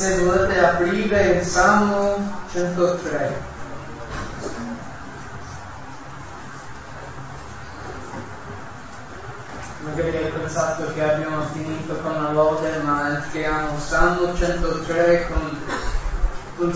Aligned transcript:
Se 0.00 0.16
volete 0.16 0.58
aprire 0.58 1.24
il 1.32 1.44
Salmo 1.44 2.40
103. 2.50 3.38
Magari 9.84 10.16
hai 10.16 10.30
pensato 10.30 10.90
che 10.94 11.02
abbiamo 11.02 11.42
finito 11.52 11.96
con 11.96 12.14
la 12.14 12.32
lode, 12.32 12.78
ma 12.78 13.10
entriamo 13.10 13.78
Salmo 13.78 14.34
103 14.34 15.28
con 15.28 15.58
un, 16.56 16.66
un 16.66 16.74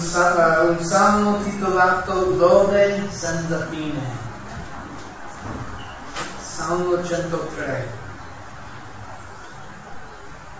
salmo 0.84 1.42
titolato 1.44 2.36
Lode 2.36 3.08
senza 3.10 3.66
fine. 3.68 4.02
Salmo 6.42 7.02
103 7.02 8.03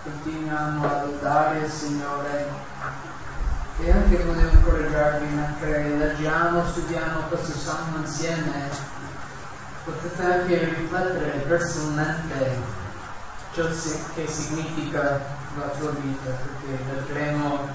continuiamo 0.05 0.87
a 0.87 1.05
lodare 1.05 1.61
il 1.61 1.71
Signore 1.71 2.47
e 3.81 3.91
anche 3.91 4.23
volevo 4.23 4.51
incoraggiarvi 4.51 5.35
mentre 5.35 5.97
leggiamo, 5.97 6.63
studiamo 6.69 7.21
questo 7.29 7.59
salmo 7.59 7.97
insieme, 8.01 8.69
potete 9.85 10.23
anche 10.23 10.59
riflettere 10.59 11.45
personalmente 11.49 12.57
ciò 13.55 13.67
che 14.15 14.27
significa 14.29 15.21
la 15.59 15.67
tua 15.79 15.91
vita, 15.93 16.31
perché 16.31 16.85
vedremo 16.93 17.67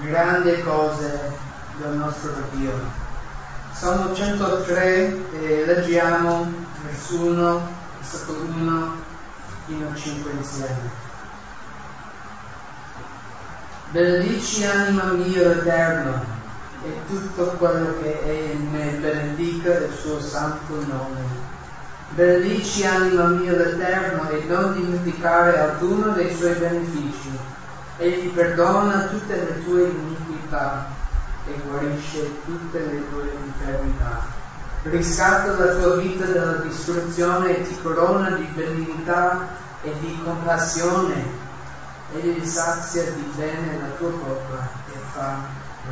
grandi 0.00 0.62
cose 0.62 1.32
del 1.76 1.92
nostro 1.96 2.32
Dio. 2.52 3.02
Salmo 3.72 4.14
103 4.14 5.32
e 5.32 5.64
leggiamo 5.66 6.50
verso 6.82 7.20
1, 7.20 7.68
versetto 7.98 8.32
1 8.32 9.02
fino 9.66 9.88
a 9.88 9.94
5 9.94 10.30
insieme. 10.32 11.03
Benedici 13.94 14.64
anima 14.64 15.12
mia 15.12 15.46
l'Eterno 15.46 16.20
e 16.82 16.98
tutto 17.06 17.44
quello 17.58 17.94
che 18.02 18.24
è 18.24 18.52
in 18.52 18.68
me 18.72 18.90
benedica 19.00 19.72
il 19.72 19.92
suo 19.92 20.20
santo 20.20 20.84
nome. 20.84 21.20
Benedici 22.08 22.84
anima 22.84 23.26
mia 23.26 23.52
l'Eterno 23.52 24.28
e 24.30 24.42
non 24.48 24.72
dimenticare 24.74 25.60
alcuno 25.60 26.10
dei 26.10 26.34
suoi 26.34 26.54
benefici. 26.54 27.38
Egli 27.98 28.30
perdona 28.30 29.04
tutte 29.04 29.36
le 29.36 29.64
tue 29.64 29.82
iniquità 29.84 30.86
e 31.46 31.60
guarisce 31.64 32.32
tutte 32.46 32.78
le 32.80 33.08
tue 33.10 33.32
infermità. 33.46 34.22
Riscatta 34.82 35.52
la 35.56 35.74
tua 35.76 35.94
vita 35.98 36.24
dalla 36.24 36.62
distruzione 36.64 37.58
e 37.58 37.62
ti 37.62 37.78
corona 37.80 38.30
di 38.30 38.48
benignità 38.56 39.46
e 39.82 39.92
di 40.00 40.20
compassione 40.24 41.43
egli 42.14 42.46
sazia 42.46 43.10
di 43.10 43.32
bene 43.36 43.80
la 43.80 43.88
tua 43.96 44.10
bocca 44.10 44.68
e 44.92 44.98
fa 45.12 45.38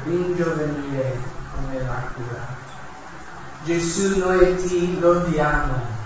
ringiovenire 0.05 1.19
come 1.55 1.83
l'aquila. 1.83 2.61
Gesù, 3.65 4.19
noi 4.19 4.57
ti 4.57 4.99
lodiamo. 5.01 6.01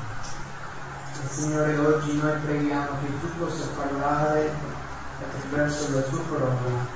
Signore, 1.28 1.77
oggi 1.78 2.19
noi 2.19 2.39
preghiamo 2.39 2.89
che 3.00 3.20
tu 3.20 3.39
possa 3.39 3.67
parlare 3.77 4.55
attraverso 5.20 5.94
la 5.94 6.00
tua 6.03 6.20
parola, 6.20 6.87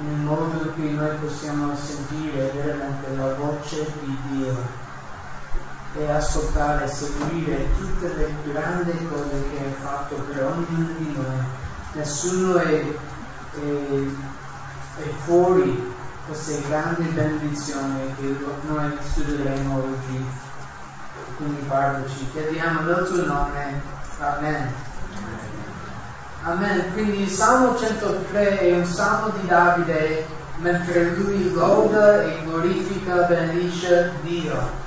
in 0.00 0.24
modo 0.24 0.72
che 0.74 0.82
noi 0.82 1.16
possiamo 1.16 1.76
sentire 1.76 2.50
veramente 2.54 3.14
la 3.16 3.34
voce 3.34 3.90
di 4.00 4.18
Dio 4.28 4.86
e 5.94 6.10
ascoltare 6.10 6.84
e 6.84 6.88
seguire 6.88 7.66
tutte 7.76 8.14
le 8.14 8.34
grandi 8.44 9.08
cose 9.08 9.50
che 9.50 9.58
hai 9.58 9.74
fatto 9.82 10.14
per 10.14 10.44
ognuno 10.44 10.92
di 10.98 11.12
noi 11.16 11.66
nessuno 11.98 12.56
è, 12.58 12.70
è, 12.70 13.60
è 14.98 15.08
fuori 15.24 15.94
queste 16.26 16.62
grandi 16.68 17.02
benedizioni 17.08 18.14
che 18.16 18.36
noi 18.68 18.96
studieremo 19.00 19.76
oggi. 19.76 20.24
Quindi 21.36 21.62
parlaci, 21.66 22.30
chiediamo 22.32 22.82
nel 22.82 23.06
tuo 23.06 23.24
nome. 23.24 23.80
Amen. 24.18 24.72
Amen. 26.42 26.92
Quindi 26.92 27.22
il 27.22 27.30
Salmo 27.30 27.76
103 27.76 28.58
è 28.60 28.72
un 28.74 28.84
salmo 28.84 29.30
di 29.30 29.46
Davide 29.46 30.26
mentre 30.56 31.14
lui 31.16 31.52
loda 31.52 32.22
e 32.22 32.42
glorifica, 32.44 33.22
benedice 33.22 34.12
Dio. 34.22 34.86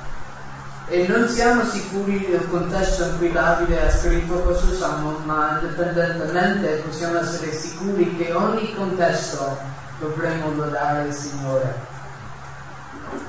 E 0.91 1.07
non 1.07 1.25
siamo 1.29 1.63
sicuri 1.63 2.27
del 2.29 2.49
contesto 2.49 3.05
in 3.05 3.17
cui 3.17 3.31
Davide 3.31 3.81
ha 3.81 3.89
scritto 3.89 4.33
questo 4.41 4.73
salmo, 4.73 5.19
ma 5.23 5.57
indipendentemente 5.61 6.83
possiamo 6.85 7.19
essere 7.19 7.53
sicuri 7.53 8.17
che 8.17 8.33
ogni 8.33 8.75
contesto 8.75 9.57
dovremo 9.99 10.53
lodare 10.53 11.07
il 11.07 11.13
Signore. 11.13 11.73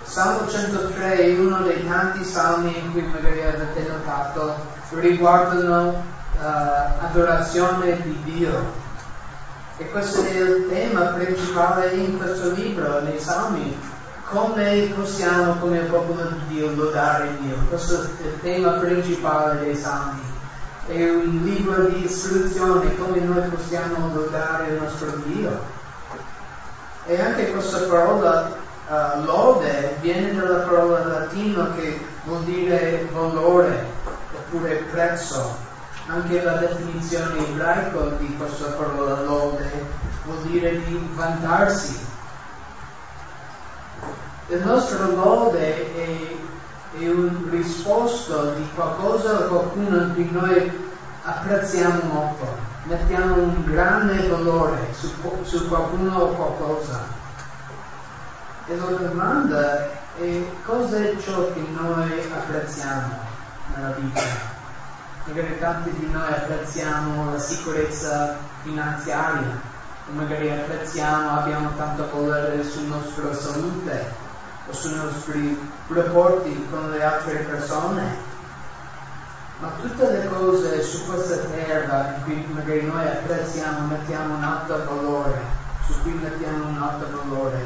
Salmo 0.03 0.51
103 0.51 1.19
è 1.19 1.39
uno 1.39 1.59
dei 1.59 1.87
tanti 1.87 2.25
salmi 2.25 2.77
in 2.77 2.91
cui 2.91 3.03
magari 3.03 3.43
avete 3.43 3.89
notato 3.89 4.57
riguardano 4.95 5.89
uh, 5.91 7.05
adorazione 7.05 8.03
di 8.03 8.23
Dio. 8.25 8.73
E 9.77 9.89
questo 9.89 10.25
è 10.25 10.31
il 10.31 10.67
tema 10.69 11.03
principale 11.13 11.91
in 11.91 12.19
questo 12.19 12.51
libro, 12.51 13.03
nei 13.03 13.21
salmi 13.21 13.92
come 14.33 14.91
possiamo 14.95 15.57
come 15.57 15.81
popolo 15.81 16.23
di 16.23 16.55
Dio 16.55 16.75
lodare 16.75 17.37
Dio? 17.41 17.55
Questo 17.69 18.01
è 18.01 18.27
il 18.27 18.41
tema 18.41 18.71
principale 18.79 19.61
dei 19.61 19.77
Salmi. 19.77 20.23
È 20.87 21.11
un 21.11 21.43
libro 21.45 21.85
di 21.85 22.05
istruzione 22.05 22.97
come 22.97 23.21
noi 23.21 23.47
possiamo 23.51 24.11
lodare 24.15 24.69
il 24.69 24.81
nostro 24.81 25.13
Dio. 25.27 25.61
E 27.05 27.21
anche 27.21 27.51
questa 27.53 27.81
parola 27.81 28.57
uh, 28.89 29.23
lode 29.23 29.97
viene 30.01 30.35
dalla 30.35 30.61
parola 30.61 31.05
latina 31.05 31.71
che 31.77 32.01
vuol 32.25 32.43
dire 32.45 33.07
valore 33.13 33.85
oppure 34.35 34.87
prezzo. 34.91 35.71
Anche 36.07 36.43
la 36.43 36.55
definizione 36.55 37.37
ebraica 37.37 38.17
di 38.19 38.35
questa 38.37 38.71
parola 38.71 39.21
lode 39.21 39.71
vuol 40.25 40.39
dire 40.45 40.83
di 40.85 41.11
vantarsi 41.15 42.12
il 44.53 44.61
nostro 44.67 45.15
lode 45.15 45.95
è, 45.95 46.99
è 46.99 47.09
un 47.09 47.49
risposto 47.49 48.53
di 48.53 48.69
qualcosa 48.75 49.45
o 49.45 49.49
qualcuno 49.49 50.09
di 50.09 50.29
noi 50.31 50.91
apprezziamo 51.23 52.03
molto, 52.13 52.55
mettiamo 52.85 53.37
un 53.37 53.65
grande 53.65 54.29
valore 54.29 54.93
su, 54.93 55.11
su 55.43 55.69
qualcuno 55.69 56.19
o 56.19 56.27
qualcosa. 56.35 57.01
E 58.67 58.77
la 58.77 58.85
domanda 58.85 59.89
è 60.19 60.45
cosa 60.67 60.99
è 60.99 61.17
ciò 61.19 61.51
che 61.55 61.65
noi 61.71 62.31
apprezziamo 62.31 63.15
nella 63.75 63.93
vita? 63.93 64.21
Magari 65.25 65.59
tanti 65.61 65.93
di 65.99 66.11
noi 66.13 66.29
apprezziamo 66.29 67.33
la 67.33 67.39
sicurezza 67.39 68.37
finanziaria, 68.63 69.61
magari 70.11 70.51
apprezziamo, 70.51 71.39
abbiamo 71.39 71.71
tanto 71.77 72.07
valore 72.13 72.63
sulla 72.63 72.97
nostra 72.97 73.33
salute, 73.33 74.22
o 74.69 74.73
sui 74.73 75.71
rapporti 75.89 76.69
con 76.71 76.91
le 76.91 77.03
altre 77.03 77.39
persone. 77.39 78.31
Ma 79.59 79.71
tutte 79.81 80.11
le 80.11 80.29
cose 80.29 80.83
su 80.83 81.07
questa 81.07 81.37
terra 81.37 82.15
in 82.17 82.25
cui 82.25 82.53
magari 82.53 82.83
noi 82.85 83.07
apprezziamo, 83.07 83.87
mettiamo 83.87 84.35
un 84.35 84.43
alto 84.43 84.85
valore, 84.85 85.41
su 85.87 86.01
cui 86.03 86.13
mettiamo 86.15 86.67
un 86.67 86.83
alto 86.83 87.07
valore, 87.17 87.61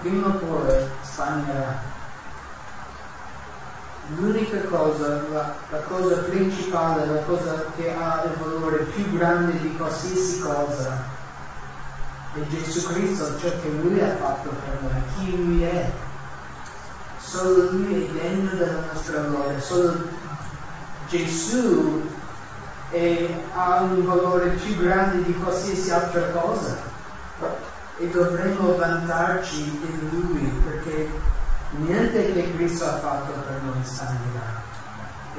prima 0.00 0.28
o 0.28 0.32
poi 0.34 0.88
spagnerà. 1.02 1.96
L'unica 4.16 4.60
cosa, 4.68 5.20
la, 5.32 5.54
la 5.68 5.80
cosa 5.80 6.14
principale, 6.22 7.06
la 7.06 7.22
cosa 7.22 7.64
che 7.76 7.94
ha 7.94 8.22
il 8.24 8.40
valore 8.40 8.84
più 8.84 9.18
grande 9.18 9.58
di 9.58 9.76
qualsiasi 9.76 10.38
cosa, 10.40 11.17
e 12.38 12.48
Gesù 12.48 12.86
Cristo 12.92 13.38
ciò 13.38 13.48
che 13.60 13.68
Lui 13.80 14.00
ha 14.00 14.16
fatto 14.16 14.50
per 14.50 14.78
noi, 14.80 15.02
chi 15.16 15.36
Lui 15.36 15.62
è. 15.62 15.90
Solo 17.20 17.70
Lui 17.72 18.04
è 18.04 18.12
degno 18.12 18.50
della 18.50 18.84
nostra 18.92 19.20
gloria, 19.20 19.60
solo 19.60 20.04
Gesù 21.08 22.08
è, 22.90 23.28
ha 23.54 23.80
un 23.82 24.04
valore 24.04 24.50
più 24.50 24.76
grande 24.76 25.24
di 25.24 25.34
qualsiasi 25.34 25.90
altra 25.90 26.28
cosa 26.30 26.76
e 27.98 28.08
dovremmo 28.08 28.76
vantarci 28.76 29.62
in 29.62 30.08
Lui 30.10 30.62
perché 30.64 31.10
niente 31.70 32.32
che 32.32 32.54
Cristo 32.54 32.84
ha 32.84 32.98
fatto 32.98 33.32
per 33.32 33.60
noi 33.62 33.82
stagnerà 33.82 34.66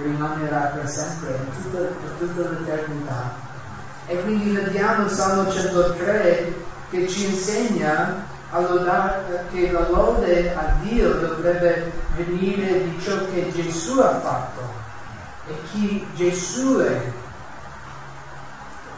rimanerà 0.01 0.71
per 0.75 0.89
sempre, 0.89 1.31
per 1.31 1.55
tutta, 1.61 1.77
per 1.77 2.09
tutta 2.19 2.49
l'eternità. 2.49 3.47
E 4.07 4.21
quindi 4.23 4.51
vediamo 4.51 5.07
Salmo 5.07 5.51
103 5.51 6.67
che 6.89 7.07
ci 7.07 7.25
insegna 7.25 8.25
lodare, 8.51 9.45
che 9.51 9.71
la 9.71 9.87
lode 9.89 10.53
a 10.55 10.75
Dio 10.81 11.13
dovrebbe 11.13 11.91
venire 12.15 12.83
di 12.83 12.99
ciò 12.99 13.25
che 13.31 13.51
Gesù 13.53 13.99
ha 13.99 14.19
fatto 14.19 14.61
e 15.47 15.53
chi 15.71 16.05
Gesù 16.15 16.79
è. 16.79 17.17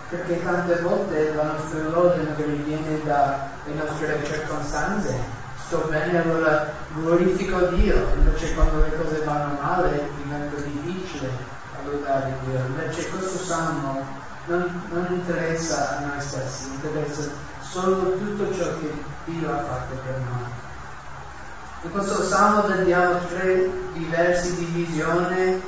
perché 0.10 0.44
tante 0.44 0.82
volte 0.82 1.34
la 1.34 1.44
nostra 1.44 1.88
lode 1.88 2.24
magari 2.24 2.56
viene 2.66 3.02
dalle 3.04 3.74
nostre 3.76 4.20
circostanze. 4.26 5.40
Sto 5.66 5.88
bene, 5.90 6.22
allora 6.22 6.70
glorifico 6.94 7.68
Dio, 7.68 8.08
invece 8.16 8.54
quando 8.54 8.82
le 8.82 8.98
cose 8.98 9.24
vanno 9.24 9.58
male 9.62 10.10
diventa 10.22 10.60
difficile 10.62 11.30
lodare 11.86 12.34
Dio. 12.46 12.60
Invece 12.60 13.10
questo 13.10 13.38
salmo 13.38 14.06
non, 14.48 14.82
non 14.92 15.08
interessa 15.12 15.98
a 15.98 16.06
noi 16.06 16.22
stessi, 16.22 16.70
interessa 16.74 17.30
solo 17.72 18.18
tutto 18.18 18.54
ciò 18.54 18.66
che 18.80 18.92
Dio 19.26 19.50
ha 19.50 19.64
fatto 19.64 19.96
per 20.06 20.16
noi. 20.18 20.50
In 21.84 21.92
questo 21.92 22.22
salmo 22.24 22.68
vediamo 22.68 23.20
tre 23.30 23.70
diverse 23.94 24.56
divisioni 24.58 25.62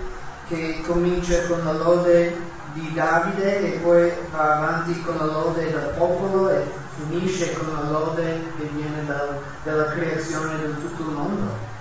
che 0.50 0.84
comincia 0.86 1.46
con 1.48 1.64
la 1.64 1.72
lode 1.72 2.36
di 2.74 2.92
Davide 2.94 3.76
e 3.76 3.80
poi 3.80 4.12
va 4.32 4.58
avanti 4.58 5.02
con 5.02 5.16
la 5.18 5.26
lode 5.26 5.72
del 5.72 5.94
popolo 5.98 6.50
e 6.50 6.70
finisce 6.98 7.54
con 7.54 7.72
la 7.72 7.90
lode 7.90 8.52
che 8.58 8.70
viene 8.74 9.06
dal, 9.06 9.40
dalla 9.64 9.86
creazione 9.86 10.58
di 10.58 10.74
tutto 10.82 11.04
il 11.04 11.16
mondo. 11.16 11.72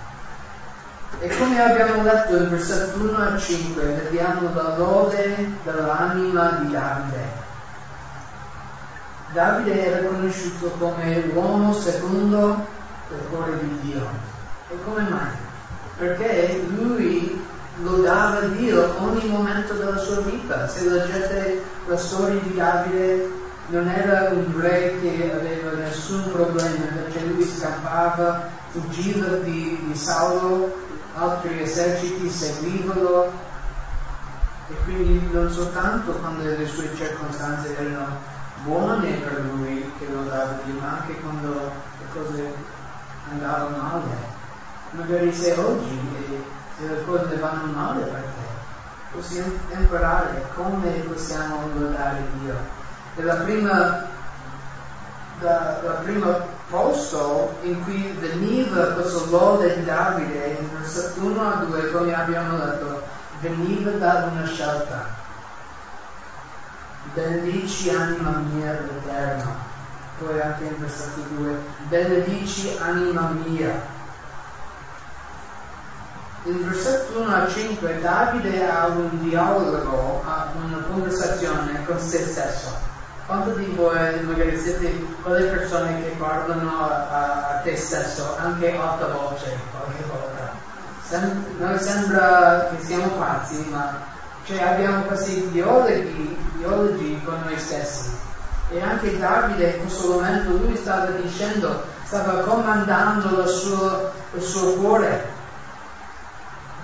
E 1.19 1.37
come 1.37 1.61
abbiamo 1.61 2.01
letto 2.01 2.37
in 2.37 2.49
versetto 2.49 2.97
1 2.97 3.17
a 3.17 3.37
5, 3.37 3.83
vediamo 3.83 4.53
la 4.53 4.77
lode 4.77 5.51
dell'anima 5.63 6.49
di 6.61 6.71
Davide. 6.71 7.42
Davide 9.33 9.85
era 9.85 10.07
conosciuto 10.07 10.67
come 10.77 11.25
l'uomo 11.25 11.73
secondo 11.73 12.65
il 13.09 13.27
cuore 13.29 13.57
di 13.59 13.79
Dio. 13.81 14.07
E 14.69 14.75
come 14.85 15.01
mai? 15.09 15.31
Perché 15.97 16.63
lui 16.69 17.43
lodava 17.81 18.41
Dio 18.41 18.93
ogni 19.01 19.27
momento 19.29 19.73
della 19.73 19.97
sua 19.97 20.21
vita. 20.21 20.67
Se 20.67 20.87
leggete 20.87 21.63
la 21.87 21.97
storia 21.97 22.39
di 22.39 22.53
Davide, 22.55 23.31
non 23.67 23.87
era 23.87 24.29
un 24.29 24.53
re 24.59 24.99
che 25.01 25.31
aveva 25.33 25.71
nessun 25.77 26.31
problema, 26.31 26.85
perché 26.93 27.25
lui 27.25 27.43
scappava, 27.43 28.49
fuggiva 28.69 29.37
di, 29.37 29.79
di 29.83 29.95
Saulo, 29.95 30.75
altri 31.15 31.61
eserciti 31.61 32.29
seguivano 32.29 33.31
e 34.69 34.75
quindi 34.83 35.29
non 35.31 35.51
soltanto 35.51 36.11
quando 36.13 36.43
le 36.43 36.65
sue 36.65 36.89
circostanze 36.95 37.75
erano 37.77 38.31
buone 38.63 39.11
per 39.11 39.41
lui 39.51 39.91
che 39.99 40.07
lodava 40.09 40.59
Dio, 40.63 40.79
ma 40.79 40.99
anche 40.99 41.19
quando 41.19 41.49
le 41.49 42.05
cose 42.13 42.53
andavano 43.29 43.77
male. 43.77 44.31
Magari 44.91 45.33
se 45.33 45.53
oggi 45.53 45.99
se 46.77 46.87
le 46.87 47.03
cose 47.05 47.35
vanno 47.37 47.71
male 47.71 48.03
per 48.03 48.21
te, 48.21 49.11
possiamo 49.11 49.53
imparare 49.69 50.45
come 50.55 50.89
possiamo 51.07 51.67
lodare 51.77 52.23
Dio. 52.39 52.55
E 53.15 53.23
la 53.23 53.35
prima, 53.35 54.07
la, 55.39 55.79
la 55.83 55.93
prima 56.03 56.51
posto 56.69 57.57
in 57.61 57.83
cui 57.83 58.15
veniva 58.19 58.93
questo 58.93 59.27
lode 59.29 59.75
di 59.75 59.85
Davide, 59.85 60.57
in 60.59 60.69
versetto 60.77 61.21
1 61.21 61.41
a 61.41 61.55
2, 61.65 61.91
come 61.91 62.15
abbiamo 62.15 62.57
letto, 62.57 63.03
veniva 63.39 63.91
da 63.91 64.29
una 64.31 64.45
scelta. 64.45 65.22
Benedici 67.13 67.89
anima 67.89 68.43
mia 68.53 68.71
l'Eterno. 68.71 69.71
Poi 70.19 70.39
anche 70.39 70.63
in 70.63 70.79
versetto 70.79 71.21
2, 71.35 71.59
benedici 71.89 72.77
anima 72.79 73.29
mia 73.45 73.91
il 76.45 76.57
versetto 76.65 77.21
1 77.21 77.33
a 77.33 77.47
5 77.47 78.01
Davide 78.01 78.69
ha 78.69 78.87
un 78.87 79.17
dialogo, 79.21 80.21
ha 80.25 80.51
una 80.61 80.83
conversazione 80.89 81.85
con 81.85 81.97
se 81.99 82.21
stesso. 82.25 82.67
Quanto 83.25 83.51
di 83.51 83.73
voi 83.73 84.19
magari 84.23 84.59
siete 84.59 85.05
quelle 85.21 85.45
persone 85.45 86.01
che 86.01 86.15
parlano 86.17 86.81
a, 86.81 87.47
a 87.47 87.59
te 87.63 87.77
stesso 87.77 88.35
anche 88.37 88.77
alta 88.77 89.07
voce 89.07 89.57
qualche 89.71 90.03
volta? 90.05 90.51
Sem- 91.07 91.45
noi 91.59 91.79
sembra 91.79 92.67
che 92.69 92.83
siamo 92.83 93.07
pazzi, 93.11 93.65
ma 93.69 94.12
cioè 94.45 94.61
abbiamo 94.61 95.03
questi 95.03 95.49
dialoghi, 95.51 96.37
dialoghi 96.57 97.21
con 97.23 97.41
noi 97.45 97.57
stessi. 97.57 98.11
E 98.69 98.81
anche 98.81 99.17
Davide 99.17 99.69
in 99.71 99.81
questo 99.81 100.13
momento 100.13 100.57
lui 100.57 100.75
stava 100.75 101.05
dicendo, 101.11 101.83
stava 102.03 102.41
comandando 102.41 103.41
il 103.41 103.47
suo, 103.47 104.11
il 104.33 104.41
suo 104.41 104.73
cuore 104.73 105.31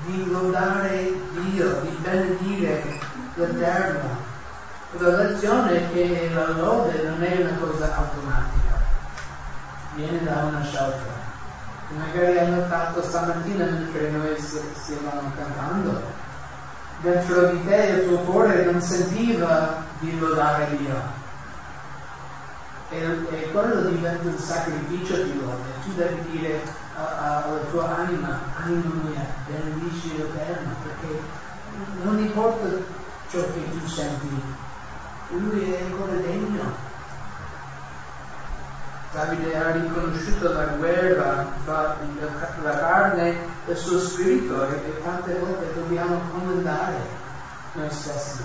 di 0.05 0.29
lodare 0.29 1.11
Dio, 1.31 1.81
di 1.81 1.97
benedire 2.01 2.83
l'Eterno. 3.35 4.27
La 4.97 5.23
lezione 5.23 5.91
che 5.91 6.31
la 6.33 6.49
lode 6.49 7.03
non 7.03 7.21
è 7.21 7.41
una 7.41 7.57
cosa 7.59 7.95
automatica, 7.95 8.81
viene 9.95 10.23
da 10.23 10.45
una 10.45 10.63
scelta. 10.63 11.27
Magari 11.89 12.37
hai 12.37 12.49
notato 12.49 13.03
stamattina 13.03 13.65
mentre 13.65 14.09
noi 14.09 14.35
stavamo 14.39 15.31
cantando, 15.35 16.01
dentro 17.01 17.51
di 17.51 17.65
te 17.65 17.75
il 17.75 18.07
tuo 18.07 18.17
cuore 18.19 18.65
non 18.65 18.81
sentiva 18.81 19.83
di 19.99 20.17
lodare 20.19 20.77
Dio. 20.77 21.17
E, 22.89 22.97
e 23.29 23.51
quello 23.51 23.81
diventa 23.89 24.27
un 24.27 24.37
sacrificio 24.37 25.23
di 25.23 25.39
lode. 25.39 25.69
Tu 25.83 25.93
devi 25.93 26.21
dire 26.31 26.61
alla 26.95 27.59
tua 27.69 27.97
anima, 27.97 28.39
anima 28.63 28.93
mia, 29.03 29.25
benedici 29.47 30.17
l'Eterno, 30.17 30.71
perché 30.83 31.21
non 32.03 32.19
importa 32.19 32.67
ciò 33.29 33.39
che 33.53 33.69
tu 33.69 33.87
senti, 33.87 34.41
lui 35.29 35.71
è 35.71 35.83
ancora 35.83 36.13
degno. 36.13 36.87
Davide 39.11 39.57
ha 39.57 39.71
riconosciuto 39.71 40.53
la 40.53 40.65
guerra 40.65 41.47
tra 41.65 41.97
la 42.61 42.77
carne 42.77 43.48
il 43.69 43.77
suo 43.77 43.99
spirito 43.99 44.67
e 44.67 45.01
tante 45.03 45.37
volte 45.39 45.73
dobbiamo 45.75 46.21
comandare 46.31 46.95
noi 47.73 47.89
stessi 47.89 48.43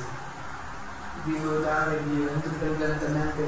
di 1.25 1.43
lodare 1.43 2.03
Dio 2.05 2.29
indipendentemente 2.29 3.43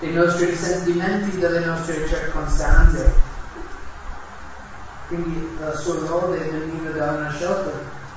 dei 0.00 0.12
nostri 0.12 0.56
sentimenti, 0.56 1.38
delle 1.38 1.64
nostre 1.64 2.06
circostanze 2.06 3.32
quindi 5.08 5.56
la 5.60 5.74
sua 5.74 6.00
lode 6.00 6.38
veniva 6.38 6.90
da 6.90 7.12
una 7.12 7.30
scelta. 7.30 7.70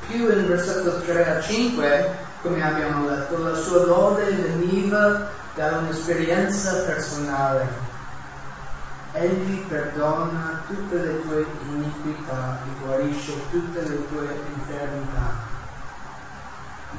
Più 0.08 0.32
in 0.32 0.48
versetto 0.48 1.02
3 1.02 1.38
a 1.38 1.42
5, 1.42 2.16
come 2.42 2.64
abbiamo 2.64 3.10
letto, 3.10 3.44
la 3.44 3.56
sua 3.56 3.86
lode 3.86 4.24
veniva 4.32 5.30
da 5.54 5.78
un'esperienza 5.78 6.84
personale. 6.86 7.87
Egli 9.14 9.66
perdona 9.68 10.64
tutte 10.68 10.96
le 10.96 11.22
tue 11.22 11.46
iniquità 11.70 12.60
e 12.64 12.86
guarisce 12.86 13.34
tutte 13.50 13.82
le 13.82 14.08
tue 14.08 14.40
infermità. 14.56 15.46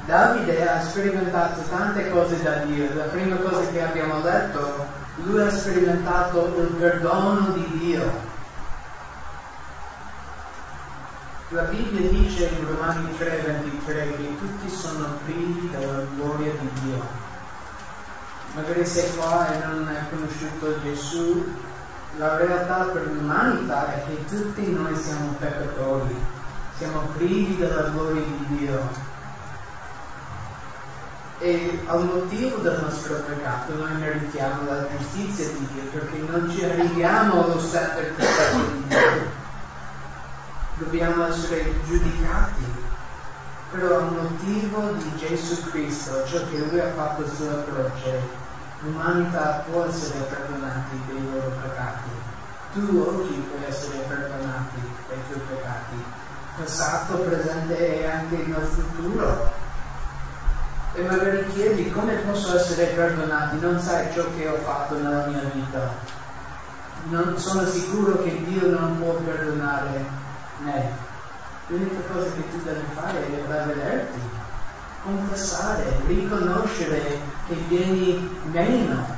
Davide 0.05 0.69
ha 0.69 0.81
sperimentato 0.81 1.61
tante 1.69 2.09
cose 2.09 2.41
da 2.41 2.57
Dio. 2.65 2.93
La 2.93 3.03
prima 3.05 3.35
cosa 3.37 3.67
che 3.69 3.81
abbiamo 3.81 4.21
letto, 4.21 4.85
lui 5.23 5.41
ha 5.41 5.51
sperimentato 5.51 6.53
il 6.57 6.75
perdono 6.77 7.51
di 7.53 7.77
Dio 7.77 8.27
La 11.51 11.63
Bibbia 11.63 12.07
dice 12.11 12.45
in 12.45 12.63
Romani 12.63 13.09
3:23 13.17 14.17
che 14.17 14.37
tutti 14.37 14.69
sono 14.69 15.17
privi 15.25 15.67
della 15.71 16.05
gloria 16.13 16.51
di 16.51 16.69
Dio. 16.81 17.01
Magari 18.53 18.85
sei 18.85 19.15
qua 19.15 19.51
e 19.51 19.65
non 19.65 19.87
hai 19.87 20.09
conosciuto 20.11 20.79
Gesù, 20.83 21.51
la 22.17 22.37
realtà 22.37 22.85
per 22.85 23.07
l'umanità 23.07 23.93
è 23.93 24.05
che 24.05 24.25
tutti 24.25 24.71
noi 24.71 24.95
siamo 24.95 25.35
peccatori, 25.39 26.15
siamo 26.77 27.01
privi 27.15 27.57
della 27.57 27.89
gloria 27.89 28.21
di 28.21 28.57
Dio. 28.57 29.07
E 31.41 31.79
al 31.85 32.03
motivo 32.03 32.57
del 32.57 32.81
nostro 32.81 33.15
peccato 33.15 33.75
noi 33.75 33.93
meritiamo 33.93 34.65
la 34.65 34.87
giustizia 34.97 35.47
di 35.47 35.67
Dio 35.71 35.83
perché 35.91 36.17
non 36.17 36.49
ci 36.49 36.65
arriviamo 36.65 37.43
allo 37.45 37.55
perfetto 37.55 38.57
di 38.57 38.87
Dio. 38.87 39.37
Dobbiamo 40.75 41.27
essere 41.27 41.73
giudicati, 41.85 42.63
però 43.71 43.99
a 43.99 44.03
motivo 44.03 44.91
di 44.93 45.15
Gesù 45.15 45.69
Cristo, 45.69 46.25
ciò 46.25 46.39
che 46.49 46.57
Lui 46.57 46.79
ha 46.79 46.91
fatto 46.93 47.25
sulla 47.27 47.63
croce, 47.63 48.47
l'umanità 48.81 49.65
può 49.69 49.85
essere 49.85 50.25
perdonata 50.25 50.95
dei 51.07 51.31
loro 51.31 51.51
peccati. 51.61 52.09
Tu 52.73 53.05
oggi 53.07 53.33
puoi 53.49 53.65
essere 53.67 53.97
perdonati 54.07 54.79
dai 55.07 55.17
tuoi 55.27 55.41
peccati, 55.47 56.03
passato, 56.57 57.17
presente 57.17 58.01
e 58.01 58.05
anche 58.05 58.35
nel 58.37 58.61
futuro. 58.61 59.51
E 60.93 61.01
magari 61.03 61.47
chiedi 61.53 61.91
come 61.91 62.13
posso 62.15 62.55
essere 62.55 62.85
perdonati, 62.87 63.59
non 63.59 63.79
sai 63.79 64.11
ciò 64.13 64.25
che 64.35 64.47
ho 64.47 64.57
fatto 64.57 64.95
nella 64.95 65.25
mia 65.25 65.41
vita. 65.53 66.17
Non 67.09 67.37
sono 67.37 67.65
sicuro 67.65 68.21
che 68.23 68.43
Dio 68.43 68.69
non 68.69 68.99
può 68.99 69.13
perdonare 69.13 70.05
eh, 70.65 70.89
l'unica 71.67 72.01
cosa 72.11 72.25
che 72.31 72.49
tu 72.51 72.61
devi 72.63 72.85
fare 72.93 73.25
è 73.25 73.47
ravvederti, 73.47 74.19
confessare, 75.03 76.01
riconoscere 76.07 77.19
che 77.49 77.55
vieni 77.67 78.39
meno. 78.51 79.17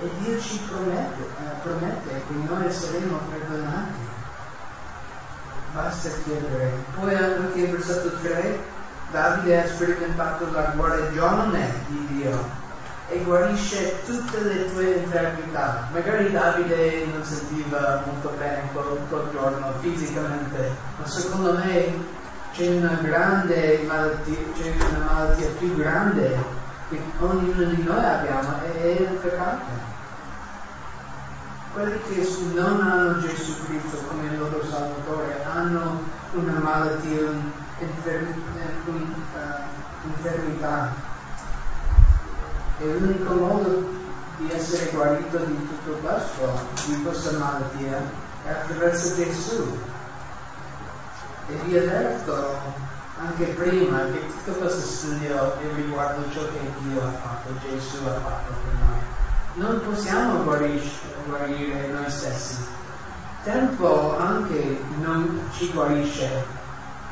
E 0.00 0.10
Dio 0.18 0.40
ci 0.40 0.60
promette, 0.68 1.22
eh, 1.22 1.60
promette 1.62 2.22
che 2.26 2.34
noi 2.48 2.70
saremo 2.72 3.20
perdonati. 3.30 4.06
Basta 5.72 6.08
chiedere. 6.24 6.84
Poi 6.98 7.14
anche 7.14 7.60
il 7.60 7.70
versetto 7.70 8.18
3, 8.18 8.58
Davide 9.12 9.62
ha 9.62 9.68
sperimentato 9.68 10.50
la 10.50 10.72
guarigione 10.74 11.72
di 11.86 12.06
Dio 12.08 12.66
e 13.08 13.22
guarisce 13.22 14.02
tutte 14.04 14.40
le 14.40 14.70
tue 14.72 14.96
infermità. 14.96 15.88
Magari 15.92 16.30
Davide 16.30 17.06
non 17.06 17.24
sentiva 17.24 18.02
molto 18.04 18.34
bene 18.36 18.68
quel, 18.72 18.98
quel 19.08 19.28
giorno 19.32 19.72
fisicamente, 19.80 20.70
ma 20.98 21.06
secondo 21.06 21.54
me 21.54 22.16
c'è 22.58 22.76
una 22.76 22.98
grande 23.00 23.84
malattia, 23.86 24.36
c'è 24.52 24.74
una 24.90 25.04
malattia 25.04 25.48
più 25.60 25.76
grande 25.76 26.36
che 26.90 27.00
ognuno 27.20 27.64
di 27.66 27.84
noi 27.84 28.04
abbiamo 28.04 28.60
e 28.64 28.82
è 28.82 29.00
il 29.00 29.16
peccato. 29.22 29.86
Quelli 31.72 32.00
che 32.08 32.28
non 32.54 32.80
hanno 32.80 33.20
Gesù 33.20 33.64
Cristo 33.64 33.98
come 34.08 34.24
il 34.26 34.38
loro 34.38 34.64
Salvatore 34.64 35.44
hanno 35.44 36.02
una 36.32 36.58
malattia, 36.58 37.28
un'infermità 40.02 40.94
e 42.80 42.84
l'unico 42.98 43.34
modo 43.34 43.88
di 44.38 44.50
essere 44.52 44.90
guarito 44.90 45.38
di 45.38 45.68
tutto 45.68 45.98
questo, 45.98 46.60
di 46.86 47.02
questa 47.04 47.38
malattia, 47.38 48.02
è 48.44 48.50
attraverso 48.50 49.14
Gesù. 49.14 49.78
E 51.48 51.54
vi 51.64 51.76
avverto 51.76 52.56
anche 53.20 53.44
prima 53.46 54.04
che 54.12 54.26
tutto 54.26 54.58
questo 54.58 54.80
studio 54.80 55.54
riguardo 55.74 56.30
ciò 56.30 56.40
che 56.42 56.60
Dio 56.80 57.02
ha 57.02 57.10
fatto, 57.10 57.50
Gesù 57.62 57.96
ha 58.06 58.20
fatto 58.20 58.52
per 58.62 58.74
noi. 58.80 59.00
Non 59.54 59.80
possiamo 59.80 60.44
guarire 60.44 61.88
noi 61.88 62.10
stessi. 62.10 62.56
Tempo 63.42 64.16
anche 64.18 64.78
non 65.00 65.48
ci 65.52 65.70
guarisce 65.72 66.56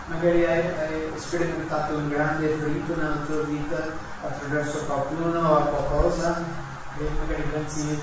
magari 0.07 0.45
hai, 0.45 0.61
hai, 0.61 1.13
sperimentato 1.17 1.97
un 1.97 2.09
grande 2.09 2.49
ferito 2.59 2.95
nella 2.95 3.19
tua 3.27 3.43
vita 3.43 3.89
attraverso 4.23 4.85
qualcuno 4.85 5.41
o 5.41 5.65
qualcosa 5.65 6.45
e 6.99 7.09
magari 7.21 7.43
pensi 7.51 8.01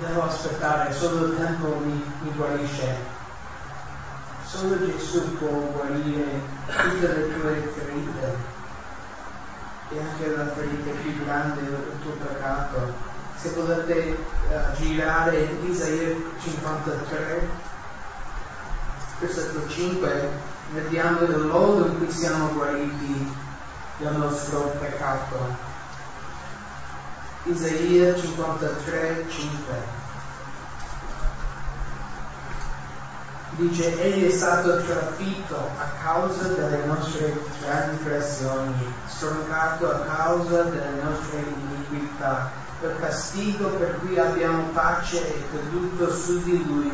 devo 0.00 0.24
aspettare, 0.24 0.92
solo 0.92 1.26
il 1.26 1.36
tempo 1.36 1.80
mi, 1.84 2.04
mi 2.20 2.32
guarisce. 2.36 3.11
Solo 4.52 4.76
Gesù 4.84 5.38
può 5.38 5.48
guarire 5.48 6.42
tutte 6.66 7.06
le 7.06 7.32
tue 7.32 7.72
ferite 7.74 8.36
e 9.88 9.98
anche 9.98 10.36
la 10.36 10.46
ferita 10.48 10.90
più 10.90 11.24
grande 11.24 11.62
del 11.62 11.98
tuo 12.02 12.12
peccato. 12.22 12.92
Se 13.34 13.48
volete 13.52 14.18
uh, 14.50 14.76
girare 14.76 15.56
Isaia 15.62 16.14
53, 16.38 17.48
versetto 19.20 19.68
5, 19.70 20.30
vediamo 20.74 21.20
il 21.22 21.38
modo 21.38 21.86
in 21.86 21.96
cui 21.96 22.10
siamo 22.10 22.52
guariti 22.52 23.34
dal 24.00 24.16
nostro 24.16 24.76
peccato. 24.78 25.56
Isaia 27.44 28.14
53, 28.14 29.24
5. 29.30 30.01
Dice, 33.56 34.00
egli 34.00 34.28
è 34.28 34.30
stato 34.30 34.82
trafitto 34.82 35.56
a 35.56 35.84
causa 36.02 36.48
delle 36.48 36.86
nostre 36.86 37.38
trasgressioni, 37.60 38.94
stroncato 39.06 39.90
a 39.90 40.00
causa 40.00 40.62
delle 40.62 41.02
nostre 41.02 41.44
iniquità. 41.60 42.50
Il 42.80 42.96
castigo 42.98 43.68
per 43.68 43.98
cui 43.98 44.18
abbiamo 44.18 44.68
pace 44.72 45.20
è 45.22 45.42
caduto 45.52 46.10
su 46.12 46.42
di 46.42 46.64
lui 46.66 46.90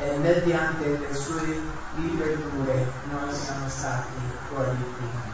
e 0.00 0.16
mediante 0.18 0.98
le 0.98 1.14
sue 1.14 1.60
liberature 1.96 2.86
noi 3.10 3.32
siamo 3.32 3.66
stati 3.68 4.12
guariti. 4.52 5.30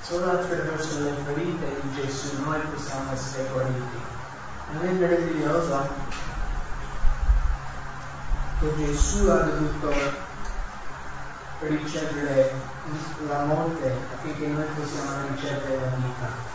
Solo 0.00 0.30
attraverso 0.30 1.00
le 1.00 1.14
ferite 1.24 1.80
di 1.82 1.94
Gesù 2.00 2.40
noi 2.44 2.60
possiamo 2.72 3.12
essere 3.12 3.48
guariti. 3.52 4.00
Non 4.72 4.86
è 4.86 4.90
meraviglioso 4.92 6.30
che 8.62 8.74
Gesù 8.76 9.28
ha 9.28 9.38
dovuto 9.38 9.92
ricevere 11.58 12.52
la 13.26 13.44
morte 13.44 13.92
affinché 14.14 14.46
noi 14.46 14.64
possiamo 14.76 15.10
ricevere 15.34 15.80
la 15.80 15.96
vita. 15.96 16.50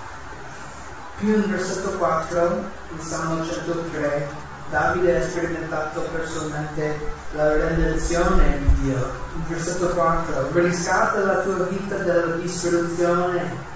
Più 1.18 1.36
in 1.36 1.52
versetto 1.52 1.98
4, 1.98 2.64
in 2.92 3.02
Salmo 3.02 3.44
103, 3.44 4.28
Davide 4.70 5.18
ha 5.18 5.28
sperimentato 5.28 6.02
personalmente 6.02 7.14
la 7.34 7.54
redenzione 7.54 8.58
di 8.60 8.82
Dio. 8.82 9.12
In 9.36 9.48
versetto 9.48 9.88
4, 9.90 10.52
riscatta 10.54 11.20
la 11.20 11.40
tua 11.40 11.66
vita 11.66 11.96
dalla 11.98 12.36
distruzione. 12.36 13.76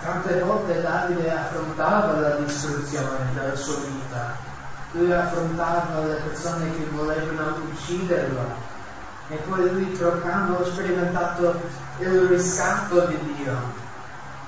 Tante 0.00 0.40
volte 0.40 0.80
Davide 0.80 1.30
affrontava 1.32 2.18
la 2.18 2.36
distruzione 2.36 3.32
della 3.34 3.54
sua 3.54 3.76
vita. 3.76 4.51
Lui 4.92 5.12
affrontava 5.12 6.04
le 6.06 6.20
persone 6.26 6.70
che 6.76 6.86
volevano 6.90 7.56
ucciderlo. 7.70 8.70
E 9.28 9.36
poi 9.48 9.72
lui 9.72 9.84
proclama, 9.84 10.58
ha 10.58 10.64
sperimentato 10.64 11.60
il 11.98 12.20
riscatto 12.28 13.06
di 13.06 13.18
Dio. 13.36 13.52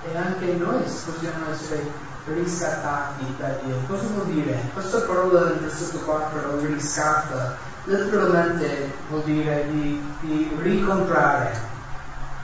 E 0.06 0.16
anche 0.16 0.52
noi 0.54 0.82
possiamo 0.82 1.50
essere 1.50 1.90
riscattati 2.26 3.34
da 3.38 3.48
Dio. 3.62 3.76
Cosa 3.86 4.06
vuol 4.14 4.26
dire? 4.26 4.58
Questa 4.72 5.00
parola 5.00 5.44
del 5.44 5.58
versetto 5.58 5.98
4, 5.98 6.58
riscatta, 6.60 7.56
letteralmente 7.84 8.92
vuol 9.08 9.22
dire 9.24 9.66
di, 9.70 10.14
di 10.20 10.56
ricomprare. 10.60 11.52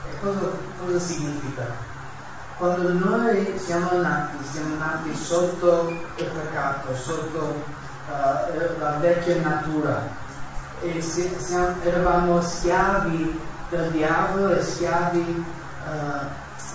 E 0.07 0.21
cosa, 0.21 0.51
cosa 0.85 0.99
significa? 0.99 1.89
Quando 2.57 2.93
noi 2.93 3.59
siamo 3.59 3.91
nati, 4.01 4.37
siamo 4.51 4.77
nati 4.77 5.15
sotto 5.17 5.89
il 5.89 6.25
peccato, 6.27 6.95
sotto 6.95 7.65
uh, 8.11 8.81
la 8.81 8.97
vecchia 9.01 9.41
natura 9.41 10.09
e 10.83 11.01
siamo, 11.01 11.75
eravamo 11.83 12.41
schiavi 12.41 13.41
del 13.69 13.91
diavolo 13.91 14.51
e 14.51 14.63
schiavi 14.63 15.45
uh, 15.87 16.27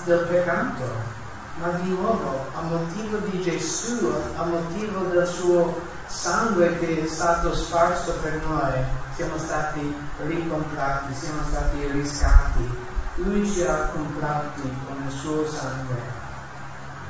del 0.06 0.20
peccato 0.30 1.14
ma 1.58 1.70
di 1.82 1.90
nuovo 1.90 2.46
a 2.54 2.62
motivo 2.62 3.18
di 3.30 3.42
Gesù, 3.42 4.14
a 4.36 4.44
motivo 4.44 5.06
del 5.06 5.26
suo 5.26 5.80
sangue 6.08 6.78
che 6.80 7.04
è 7.04 7.08
stato 7.08 7.54
sparso 7.56 8.14
per 8.22 8.42
noi, 8.46 8.74
siamo 9.16 9.38
stati 9.38 9.96
ricomprati, 10.26 11.14
siamo 11.14 11.42
stati 11.48 11.88
riscatti. 11.92 12.94
Lui 13.16 13.50
ci 13.50 13.64
ha 13.64 13.90
comprati 13.94 14.62
con 14.86 15.04
il 15.06 15.12
suo 15.12 15.48
sangue. 15.48 15.96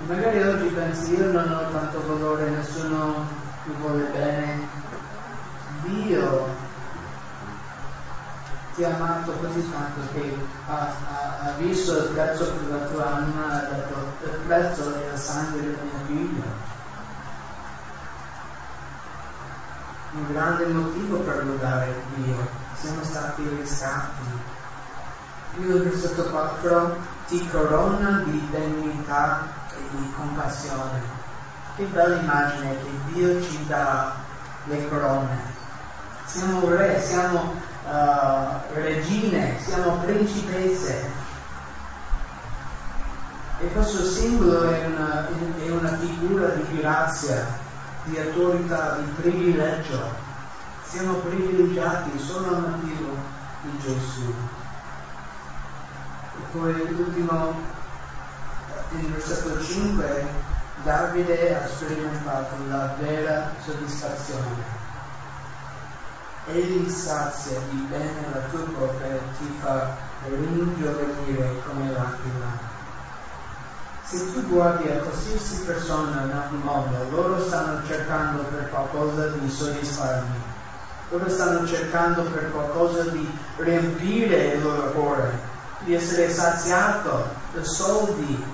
E 0.01 0.13
magari 0.13 0.41
oggi 0.43 0.67
pensi 0.67 1.15
io 1.15 1.31
non 1.31 1.51
ho 1.51 1.71
tanto 1.71 2.05
valore, 2.05 2.49
nessuno 2.49 3.25
mi 3.65 3.75
vuole 3.79 4.03
bene. 4.05 4.67
Dio 5.83 6.47
ti 8.75 8.83
ha 8.83 8.93
amato 8.93 9.31
così 9.31 9.71
tanto 9.71 10.01
che 10.13 10.37
ha, 10.67 10.73
ha, 10.73 11.37
ha, 11.39 11.51
visto 11.57 11.97
il 11.97 12.09
prezzo 12.09 12.51
per 12.51 12.69
la 12.69 12.85
tua 12.87 13.15
anima, 13.15 13.53
ha 13.53 13.59
detto 13.71 14.25
il 14.25 14.39
prezzo 14.47 14.89
il 14.89 15.17
sangue 15.17 15.61
del 15.61 15.77
mio 15.81 16.05
figlio. 16.07 16.43
Un 20.11 20.31
grande 20.31 20.65
motivo 20.67 21.17
per 21.19 21.45
lodare 21.45 22.03
Dio, 22.15 22.47
siamo 22.73 23.03
stati 23.03 23.47
riscatti. 23.47 24.53
Il 25.57 25.83
versetto 25.83 26.23
4 26.25 26.97
ti 27.27 27.47
corona 27.49 28.21
di 28.25 28.37
benignità 28.51 29.47
e 29.71 29.97
di 29.97 30.13
compassione. 30.15 31.24
Che 31.75 31.83
bella 31.83 32.21
immagine 32.21 32.77
che 32.77 32.89
Dio 33.11 33.41
ci 33.41 33.65
dà 33.67 34.15
le 34.63 34.87
corone. 34.87 35.37
Siamo 36.25 36.69
re, 36.69 37.01
siamo 37.01 37.53
uh, 37.85 38.73
regine, 38.75 39.59
siamo 39.59 39.97
principesse. 39.97 41.11
E 43.59 43.71
questo 43.73 44.05
simbolo 44.05 44.69
è 44.69 44.85
una, 44.85 45.27
è 45.27 45.69
una 45.69 45.97
figura 45.97 46.47
di 46.47 46.77
grazia, 46.77 47.45
di 48.05 48.19
autorità, 48.19 48.95
di 48.95 49.11
privilegio. 49.21 49.99
Siamo 50.81 51.15
privilegiati 51.15 52.17
solo 52.17 52.55
al 52.55 52.61
motivo 52.69 53.17
di 53.63 53.79
Gesù. 53.79 54.33
E 56.37 56.57
poi 56.57 56.95
l'ultimo, 56.95 57.53
in 58.91 59.11
versetto 59.11 59.61
5, 59.61 60.53
Davide 60.83 61.55
ha 61.55 61.67
sperimentato 61.67 62.55
la 62.67 62.95
vera 62.99 63.51
soddisfazione 63.63 64.83
egli 66.47 66.87
sazia 66.89 67.57
di 67.71 67.87
bene 67.89 68.27
la 68.31 68.39
tua 68.51 68.59
bocca 68.77 69.05
e 69.05 69.19
ti 69.37 69.57
fa 69.59 69.97
e 70.25 70.29
ringiovanire 70.29 71.61
come 71.65 71.91
l'aquila. 71.91 72.73
Se 74.03 74.31
tu 74.31 74.47
guardi 74.47 74.87
a 74.89 74.99
qualsiasi 74.99 75.63
persona 75.63 76.21
nel 76.21 76.59
mondo, 76.61 77.09
loro 77.09 77.39
stanno 77.39 77.83
cercando 77.85 78.43
per 78.43 78.69
qualcosa 78.69 79.29
di 79.29 79.49
soddisfarmi, 79.49 80.41
loro 81.09 81.29
stanno 81.29 81.65
cercando 81.65 82.21
per 82.23 82.51
qualcosa 82.51 83.03
di 83.09 83.27
riempire 83.57 84.53
il 84.53 84.61
loro 84.61 84.91
cuore, 84.91 85.31
di 85.79 85.95
essere 85.95 86.29
saziato 86.29 87.27
da 87.53 87.63
soldi, 87.63 88.45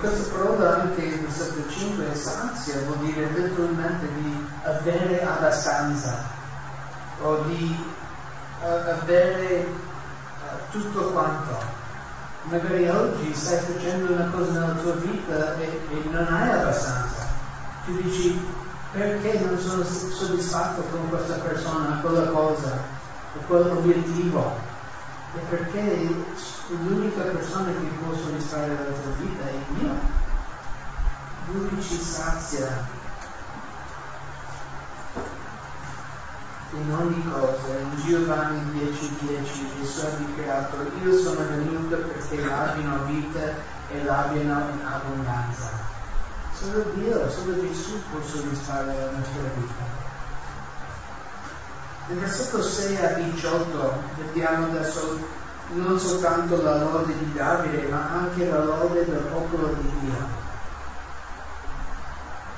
questa 0.00 0.36
parola 0.36 0.82
anche 0.82 1.02
in 1.02 1.22
versetto 1.22 1.68
5 1.68 2.14
sazia 2.14 2.80
vuol 2.86 2.98
dire 2.98 3.30
letteralmente 3.30 4.06
di 4.14 4.46
avere 4.62 5.22
abbastanza 5.22 6.24
o 7.20 7.42
di 7.42 7.76
uh, 8.62 8.66
avere 8.66 9.66
uh, 9.66 10.70
tutto 10.70 11.10
quanto. 11.10 11.76
Magari 12.44 12.88
oggi 12.88 13.34
stai 13.34 13.58
facendo 13.58 14.12
una 14.12 14.30
cosa 14.30 14.52
nella 14.52 14.74
tua 14.74 14.92
vita 14.94 15.56
e, 15.58 15.64
e 15.64 16.08
non 16.10 16.26
hai 16.32 16.50
abbastanza. 16.50 17.26
Tu 17.84 18.00
dici 18.02 18.40
perché 18.92 19.38
non 19.40 19.58
sono 19.58 19.82
soddisfatto 19.84 20.82
con 20.90 21.08
questa 21.08 21.34
persona, 21.34 21.98
quella 22.00 22.28
cosa, 22.28 22.72
o 23.36 23.40
quell'obiettivo 23.46 24.56
e 25.34 25.38
perché 25.50 26.08
l'unica 26.68 27.22
persona 27.22 27.70
che 27.72 27.88
può 28.02 28.14
soddisfare 28.14 28.68
la 28.68 29.00
tua 29.00 29.12
vita 29.18 29.44
è 29.44 29.54
Dio. 29.78 30.16
Lui 31.52 31.82
ci 31.82 31.98
sazia 31.98 32.86
in 36.72 36.92
ogni 36.92 37.24
cosa. 37.30 37.78
In 37.78 38.04
Giovanni 38.04 38.80
10:10 38.80 39.80
Gesù 39.80 40.04
ha 40.04 40.10
dichiarato 40.18 40.76
io 41.02 41.18
sono 41.18 41.40
venuto 41.48 41.96
perché 41.96 42.44
l'abbiano 42.44 43.04
vita 43.04 43.76
e 43.88 44.04
l'abbiano 44.04 44.70
in 44.70 44.80
abbondanza. 44.84 45.70
Solo 46.52 46.84
Dio, 46.94 47.30
solo 47.30 47.60
Gesù 47.60 48.02
può 48.10 48.20
soddisfare 48.22 48.86
la 48.86 49.10
nostra 49.16 49.42
vita. 49.56 50.06
Nel 52.08 52.18
versetto 52.18 52.62
6 52.62 52.96
a 52.96 53.12
18 53.12 54.02
vediamo 54.16 54.66
adesso 54.66 55.37
non 55.70 55.98
soltanto 55.98 56.62
la 56.62 56.78
lode 56.78 57.16
di 57.18 57.32
Davide, 57.34 57.88
ma 57.88 58.08
anche 58.10 58.48
la 58.48 58.64
lode 58.64 59.04
del 59.04 59.28
popolo 59.30 59.74
di 59.74 59.90
Dio. 60.00 60.46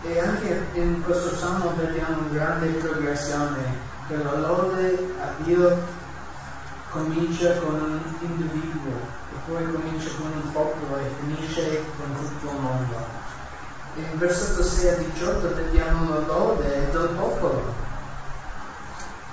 E 0.03 0.21
anche 0.21 0.67
in 0.75 1.03
questo 1.03 1.35
salmo 1.37 1.75
vediamo 1.77 2.21
una 2.21 2.33
grande 2.33 2.69
progressione, 2.69 3.89
che 4.07 4.17
la 4.17 4.39
lode 4.39 5.15
a 5.21 5.43
Dio 5.43 5.77
comincia 6.91 7.59
con 7.59 7.75
un 7.75 8.01
individuo, 8.21 8.93
e 9.33 9.37
poi 9.47 9.73
comincia 9.73 10.11
con 10.17 10.31
un 10.33 10.53
popolo 10.53 10.99
e 10.99 11.11
finisce 11.21 11.85
con 11.97 12.15
tutto 12.17 12.53
il 12.53 12.61
mondo. 12.61 13.19
E 13.97 14.01
in 14.01 14.19
versetto 14.19 14.63
6 14.63 14.89
a 14.89 14.95
18 14.95 15.55
vediamo 15.55 16.15
la 16.15 16.27
lode 16.27 16.91
del 16.93 17.09
popolo 17.17 17.89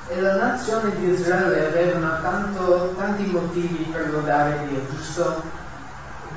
e 0.10 0.22
la 0.22 0.36
nazione 0.36 0.96
di 0.96 1.10
Israele 1.10 1.68
avevano 1.68 2.22
tanto, 2.22 2.94
tanti 2.98 3.26
motivi 3.26 3.84
per 3.92 4.10
lodare 4.10 4.68
Dio, 4.68 4.86
giusto? 4.90 5.44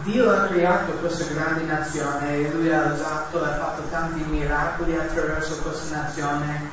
Dio 0.03 0.31
ha 0.31 0.47
creato 0.47 0.93
questa 0.93 1.33
grande 1.33 1.65
nazione 1.65 2.37
e 2.37 2.51
lui 2.53 2.73
ha 2.73 2.93
usato, 2.93 3.45
ha 3.45 3.55
fatto 3.55 3.83
tanti 3.91 4.25
miracoli 4.25 4.97
attraverso 4.97 5.59
questa 5.59 5.97
nazione 5.97 6.69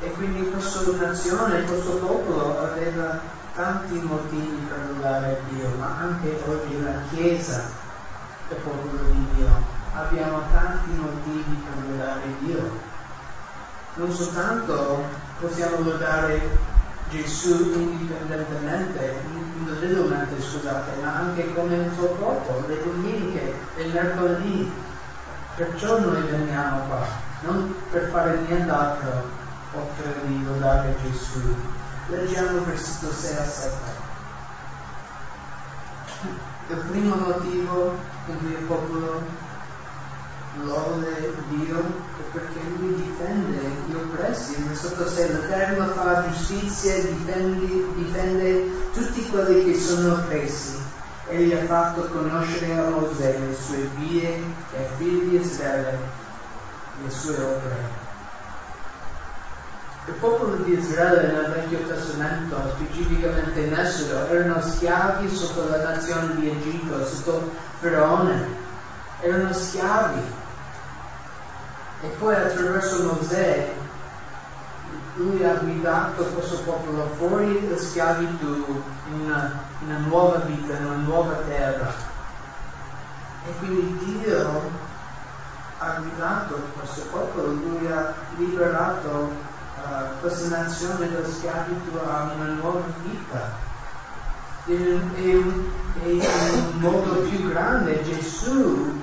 e 0.00 0.10
quindi 0.12 0.50
questa 0.50 0.80
nazione, 0.98 1.64
questo 1.64 1.96
popolo 1.98 2.58
aveva 2.60 3.20
tanti 3.54 4.00
motivi 4.00 4.66
per 4.68 4.78
lodare 4.94 5.40
Dio, 5.50 5.68
ma 5.78 5.96
anche 6.00 6.42
oggi 6.46 6.82
la 6.82 6.92
Chiesa 7.10 7.62
è 8.48 8.54
popolo 8.54 9.02
di 9.10 9.26
Dio. 9.34 9.78
Abbiamo 9.94 10.42
tanti 10.50 10.90
motivi 10.92 11.62
per 11.64 11.90
lodare 11.90 12.22
Dio. 12.40 12.88
Non 13.94 14.12
soltanto 14.12 15.04
possiamo 15.40 15.80
lodare 15.80 16.58
Gesù 17.10 17.72
indipendentemente, 17.74 19.20
individualmente, 19.56 20.40
scusate, 20.40 21.00
ma 21.02 21.16
anche 21.16 21.52
come 21.54 21.74
il 21.74 21.90
suo 21.96 22.08
corpo, 22.10 22.64
le 22.68 22.82
domeniche 22.82 23.54
e 23.76 23.82
il 23.82 23.92
mercoledì. 23.92 24.70
Perciò 25.56 25.98
noi 25.98 26.22
veniamo 26.22 26.86
qua, 26.86 27.06
non 27.40 27.74
per 27.90 28.10
fare 28.10 28.38
nient'altro 28.46 29.28
oltre 29.72 30.14
di 30.24 30.44
lodare 30.44 30.94
Gesù. 31.02 31.54
Leggiamo 32.08 32.64
versetto 32.64 33.12
6 33.12 33.36
a 33.36 33.44
7. 33.44 33.76
Il 36.68 36.76
primo 36.76 37.16
motivo 37.16 37.96
in 38.26 38.38
cui 38.38 38.50
il 38.50 38.64
popolo 38.66 39.22
lode 40.64 41.34
Dio 41.48 42.08
perché 42.32 42.60
Lui 42.78 42.94
difende 42.94 43.58
gli 43.86 43.94
oppressi. 43.94 44.58
Il 44.58 44.64
versetto 44.66 45.08
6, 45.08 45.32
l'Eterno 45.32 45.86
fa 45.88 46.24
giustizia 46.28 46.94
e 46.94 47.08
difende, 47.12 47.66
difende 47.94 48.92
tutti 48.92 49.28
quelli 49.28 49.64
che 49.64 49.78
sono 49.78 50.14
oppressi. 50.14 50.78
Egli 51.28 51.52
ha 51.52 51.64
fatto 51.64 52.02
conoscere 52.06 52.78
a 52.78 52.88
Mosè 52.88 53.38
le 53.38 53.54
sue 53.54 53.88
vie 53.96 54.42
e 54.72 54.88
figli 54.96 55.28
di 55.28 55.40
Israele 55.40 55.98
le 57.02 57.10
sue 57.10 57.34
opere. 57.34 58.08
Il 60.06 60.14
popolo 60.14 60.56
di 60.56 60.72
Israele 60.72 61.32
nel 61.32 61.52
Vecchio 61.52 61.86
Testamento, 61.86 62.56
specificamente 62.74 63.60
in 63.60 63.78
Esodo, 63.78 64.26
erano 64.26 64.60
schiavi 64.60 65.28
sotto 65.28 65.68
la 65.68 65.82
nazione 65.82 66.34
di 66.36 66.48
Egitto, 66.48 67.04
sotto 67.06 67.50
Faraone. 67.78 68.58
Erano 69.20 69.52
schiavi 69.52 70.20
e 72.02 72.06
poi 72.18 72.34
attraverso 72.34 73.02
Mosè 73.02 73.72
lui 75.16 75.44
ha 75.44 75.54
guidato 75.54 76.24
questo 76.24 76.60
popolo 76.60 77.10
fuori 77.18 77.68
da 77.68 77.76
schiavitù 77.76 78.82
in 79.08 79.20
una, 79.20 79.60
in 79.80 79.88
una 79.88 79.98
nuova 79.98 80.38
vita, 80.38 80.76
in 80.76 80.86
una 80.86 80.96
nuova 80.96 81.34
terra. 81.46 81.92
E 83.46 83.56
quindi 83.58 83.98
Dio 84.04 84.70
ha 85.78 85.96
guidato 85.98 86.60
questo 86.78 87.02
popolo, 87.10 87.52
lui 87.52 87.90
ha 87.90 88.14
liberato 88.36 89.08
uh, 89.10 90.20
questa 90.20 90.56
nazione 90.62 91.10
da 91.10 91.26
schiavitù 91.28 91.96
a 91.96 92.32
una 92.34 92.52
nuova 92.60 92.82
vita. 93.02 93.68
E, 94.66 95.00
e, 95.16 95.30
e 96.02 96.10
in 96.12 96.20
un 96.20 96.78
modo 96.78 97.14
più 97.22 97.48
grande 97.48 98.02
Gesù 98.04 99.02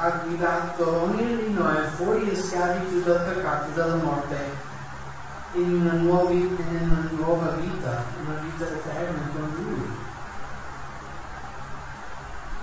ha 0.00 0.10
guidato 0.24 1.02
ogni 1.02 1.36
di 1.36 1.52
noi 1.52 1.84
fuori 1.96 2.30
da 2.30 2.40
schiavitù 2.40 3.02
del 3.02 3.20
peccato 3.20 3.70
e 3.70 3.72
della 3.74 3.96
morte 3.96 4.36
in 5.54 5.74
una, 5.80 5.92
nuova, 5.94 6.30
in 6.30 6.56
una 6.82 7.08
nuova 7.10 7.50
vita, 7.56 8.04
una 8.24 8.38
vita 8.40 8.64
eterna 8.64 9.28
con 9.32 9.52
Lui. 9.56 9.90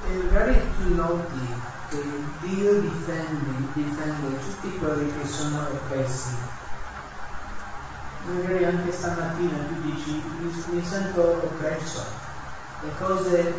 E 0.08 0.24
magari 0.24 0.62
tu 0.78 0.95
noti 0.95 1.63
che 1.89 2.04
Dio 2.39 2.80
difende, 2.80 3.52
difende 3.74 4.39
tutti 4.39 4.78
quelli 4.78 5.12
che 5.19 5.28
sono 5.28 5.60
oppressi. 5.60 6.36
Magari 8.28 8.63
anche 8.63 8.91
stamattina 8.93 9.58
tu 9.67 9.82
dici 9.82 10.24
mi, 10.39 10.65
mi 10.69 10.86
sento 10.86 11.21
oppresso, 11.21 12.02
le 12.82 12.91
cose 12.98 13.54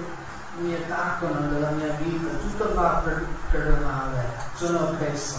mi 0.59 0.75
attaccano 0.75 1.51
nella 1.51 1.71
mia 1.71 1.93
vita, 1.95 2.37
tutto 2.39 2.75
va 2.75 3.03
per, 3.05 3.27
per 3.51 3.79
male, 3.85 4.25
sono 4.55 4.85
oppresso. 4.85 5.37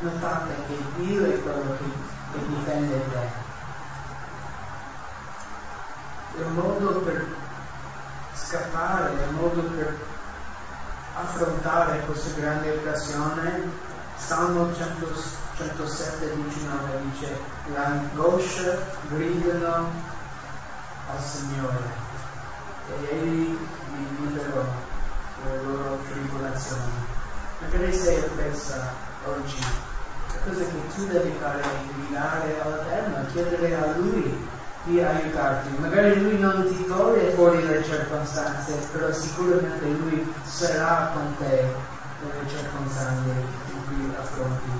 Notate 0.00 0.54
che 0.66 0.78
Dio 0.96 1.24
è 1.24 1.42
quello 1.42 1.76
che, 1.78 1.84
che 2.32 2.46
difende 2.46 3.10
te. 3.10 3.44
Il 6.38 6.46
modo 6.48 7.00
per 7.00 7.26
scappare, 8.34 9.12
il 9.12 9.34
modo 9.34 9.62
per 9.62 9.98
affrontare 11.14 12.00
questa 12.00 12.38
grande 12.38 12.72
occasione, 12.72 13.70
Salmo 14.16 14.74
100, 14.74 15.06
107, 15.56 16.36
19 16.44 17.00
dice, 17.10 17.40
l'angoscia 17.72 18.76
gridano 19.08 19.90
al 21.10 21.22
Signore 21.22 22.04
e 22.88 23.16
egli 23.16 23.58
li 23.96 24.16
liberò 24.20 24.64
dalle 25.42 25.62
loro 25.62 25.98
tribolazioni. 26.10 26.92
Magari 27.60 27.92
sei 27.92 28.20
oppressa 28.20 28.92
oggi, 29.24 29.58
la 29.60 30.40
cosa 30.44 30.64
che 30.64 30.94
tu 30.94 31.06
devi 31.06 31.34
fare 31.40 31.62
è 31.62 31.94
gridare 31.94 32.60
all'Eterno, 32.60 33.26
chiedere 33.32 33.74
a 33.74 33.96
Lui 33.96 34.48
di 34.86 35.02
aiutarti. 35.02 35.76
Magari 35.78 36.22
Lui 36.22 36.38
non 36.38 36.64
ti 36.68 36.86
toglie 36.86 37.32
fuori 37.32 37.66
le 37.66 37.82
circostanze, 37.84 38.88
però 38.92 39.12
sicuramente 39.12 39.84
Lui 39.84 40.32
sarà 40.44 41.10
con 41.12 41.36
te 41.38 41.64
nelle 42.22 42.48
circostanze 42.48 43.30
in 43.72 43.86
cui 43.86 44.14
affronti. 44.16 44.70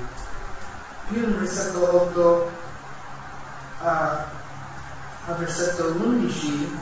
Più 1.08 1.22
in 1.22 1.38
versetto 1.38 1.96
8 1.96 2.50
a, 3.82 4.26
a 5.26 5.32
versetto 5.32 5.94
11, 5.98 6.78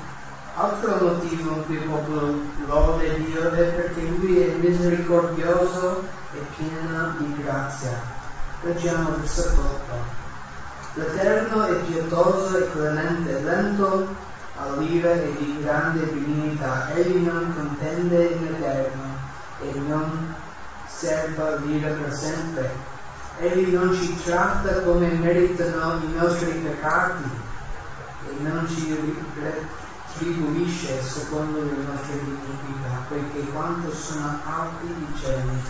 altro 0.57 1.07
motivo 1.07 1.55
in 1.57 1.65
cui 1.67 1.77
il 1.77 1.89
popolo 1.89 2.41
lode 2.67 3.25
Dio 3.25 3.51
è 3.53 3.65
perché 3.65 4.01
Lui 4.03 4.41
è 4.41 4.55
misericordioso 4.55 6.05
e 6.33 6.39
pieno 6.57 7.15
di 7.19 7.43
grazia. 7.43 8.23
Leggiamo 8.63 9.11
il 9.11 9.15
versetto 9.17 9.61
8. 9.61 10.24
L'Eterno 10.97 11.65
è 11.65 11.75
pietoso 11.87 12.57
e 12.57 12.71
clemente, 12.71 13.41
lento 13.41 14.15
all'ira 14.57 15.11
e 15.11 15.35
di 15.37 15.59
grande 15.61 16.05
benignità. 16.05 16.93
Egli 16.95 17.27
non 17.27 17.53
contende 17.53 18.25
in 18.27 18.47
eterno 18.47 19.03
e 19.61 19.73
non 19.89 20.35
serva 20.87 21.57
l'ira 21.57 21.89
per 21.95 22.15
sempre. 22.15 22.71
Egli 23.41 23.75
non 23.75 23.93
ci 23.93 24.23
tratta 24.23 24.83
come 24.83 25.09
meritano 25.09 26.01
i 26.05 26.13
nostri 26.17 26.53
peccati 26.53 27.29
e 28.29 28.43
non 28.43 28.65
ci 28.69 28.97
retribuisce 30.15 31.03
secondo 31.03 31.59
le 31.59 31.75
nostre 31.89 32.21
iniquità, 32.21 33.03
poiché 33.09 33.51
quanto 33.51 33.93
sono 33.93 34.39
alti 34.45 34.87
i 34.87 35.19
cieli 35.21 35.61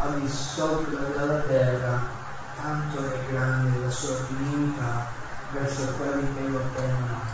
al 0.00 0.18
di 0.18 0.28
sopra 0.30 0.98
della 1.14 1.40
terra, 1.40 2.20
tanto 2.62 2.98
è 2.98 3.32
grande 3.32 3.80
la 3.84 3.90
sua 3.90 4.14
benignità 4.28 5.06
verso 5.50 5.94
quelli 5.98 6.26
che 6.34 6.48
lo 6.48 6.60
temono. 6.74 7.30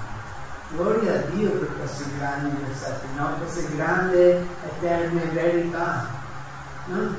Gloria 0.70 1.14
a 1.14 1.22
Dio 1.30 1.50
per 1.50 1.76
questi 1.78 2.04
grandi 2.18 2.56
versetti, 2.64 3.06
no? 3.14 3.36
queste 3.38 3.74
grandi 3.74 4.18
eterne 4.18 5.24
verità. 5.32 6.06
Non, 6.86 7.16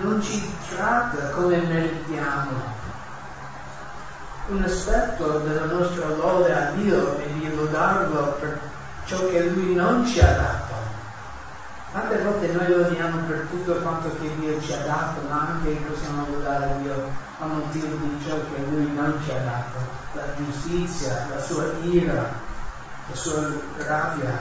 non 0.00 0.22
ci 0.22 0.52
tratta 0.68 1.30
come 1.30 1.58
meritiamo. 1.58 2.78
Un 4.48 4.62
aspetto 4.64 5.38
della 5.40 5.66
nostra 5.66 6.08
lode 6.08 6.52
a 6.52 6.70
Dio 6.72 7.18
è 7.18 7.26
di 7.26 7.54
lodarlo 7.54 8.36
per 8.40 8.58
ciò 9.04 9.28
che 9.28 9.48
Lui 9.50 9.74
non 9.74 10.04
ci 10.06 10.20
ha 10.20 10.32
dato. 10.32 10.59
Tante 11.92 12.22
volte 12.22 12.52
noi 12.52 12.68
lo 12.68 12.88
diamo 12.88 13.18
per 13.26 13.48
tutto 13.50 13.74
quanto 13.80 14.10
che 14.20 14.30
Dio 14.38 14.60
ci 14.60 14.72
ha 14.72 14.84
dato, 14.84 15.26
ma 15.28 15.48
anche 15.48 15.70
possiamo 15.88 16.24
lodare 16.30 16.76
Dio 16.82 16.94
a 17.40 17.46
motivo 17.46 17.96
di 17.96 18.24
ciò 18.24 18.36
che 18.36 18.62
Lui 18.70 18.92
non 18.94 19.18
ci 19.24 19.32
ha 19.32 19.40
dato, 19.40 19.78
la 20.12 20.22
giustizia, 20.36 21.26
la 21.34 21.42
sua 21.42 21.64
ira, 21.82 22.14
la 23.08 23.14
sua 23.16 23.50
rabbia. 23.78 24.38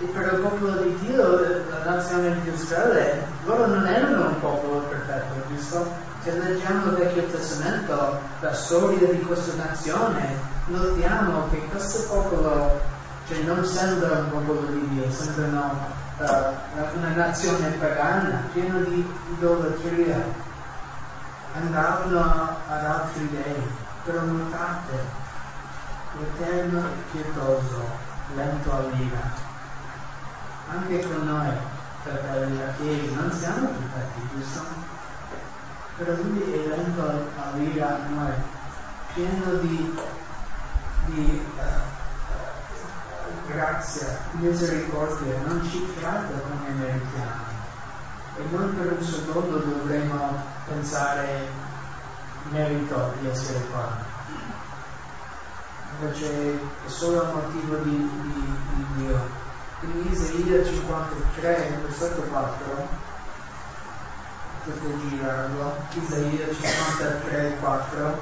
E 0.00 0.04
per 0.06 0.32
il 0.32 0.40
popolo 0.40 0.72
di 0.82 0.98
Dio, 1.06 1.38
la 1.70 1.84
nazione 1.84 2.40
di 2.42 2.52
Israele, 2.52 3.26
loro 3.44 3.66
non 3.66 3.86
erano 3.86 4.26
un 4.26 4.40
popolo 4.40 4.78
perfetto, 4.88 5.34
giusto? 5.54 5.88
Se 6.20 6.32
leggiamo 6.36 6.86
il 6.86 6.96
Vecchio 6.96 7.26
Testamento, 7.26 8.18
la 8.40 8.52
storia 8.52 9.06
di 9.06 9.20
questa 9.20 9.54
nazione, 9.54 10.36
notiamo 10.66 11.48
che 11.50 11.64
questo 11.70 12.02
popolo 12.12 12.96
cioè 13.28 13.42
non 13.42 13.62
sembra 13.62 14.20
un 14.20 14.30
popolo 14.30 14.62
di 14.68 14.88
Dio, 14.88 15.10
sembrano 15.10 15.78
uh, 16.16 16.96
una 16.96 17.10
nazione 17.14 17.68
pagana, 17.72 18.48
piena 18.54 18.78
di 18.78 19.06
idolatria. 19.32 20.46
Andavano 21.54 22.56
ad 22.68 22.84
altri 22.86 23.28
dei, 23.28 23.70
però 24.04 24.22
notate, 24.22 24.98
l'Eterno 26.18 26.82
pietoso, 27.10 27.84
lento 28.34 28.72
all'ira. 28.72 29.46
Anche 30.70 31.06
con 31.06 31.26
noi, 31.26 31.52
fratelli 32.04 32.56
della 32.56 32.72
Chiesa, 32.78 33.20
non 33.20 33.32
siamo 33.32 33.68
perfetti, 33.68 34.28
giusto? 34.36 34.62
Però 35.98 36.14
lui 36.14 36.52
è 36.52 36.66
lento 36.66 37.30
all'ira 37.36 37.88
a 37.88 38.08
noi, 38.08 38.32
pieno 39.12 39.52
di, 39.60 39.98
di 41.06 41.46
uh, 41.56 41.97
grazia, 43.48 44.18
misericordia, 44.32 45.38
non 45.46 45.66
ci 45.68 45.86
tratta 45.98 46.38
come 46.40 46.70
meritiamo. 46.70 47.56
E 48.36 48.42
non 48.50 48.76
per 48.76 48.92
un 48.92 49.02
secondo 49.02 49.58
dovremmo 49.58 50.42
pensare 50.66 51.46
merito 52.50 53.14
di 53.20 53.28
essere 53.28 53.60
qua. 53.70 54.16
Invece 55.98 56.60
è 56.86 56.88
solo 56.88 57.22
un 57.22 57.32
motivo 57.32 57.76
di, 57.76 57.96
di, 57.96 58.56
di 58.74 58.86
Dio. 58.96 59.46
In 59.80 60.12
Isaia 60.12 60.64
53, 60.64 61.80
versetto 61.82 62.22
4, 62.22 62.88
potete 64.64 65.08
girarlo, 65.08 65.76
Isaia 65.94 66.52
53, 66.52 67.56
4, 67.60 68.18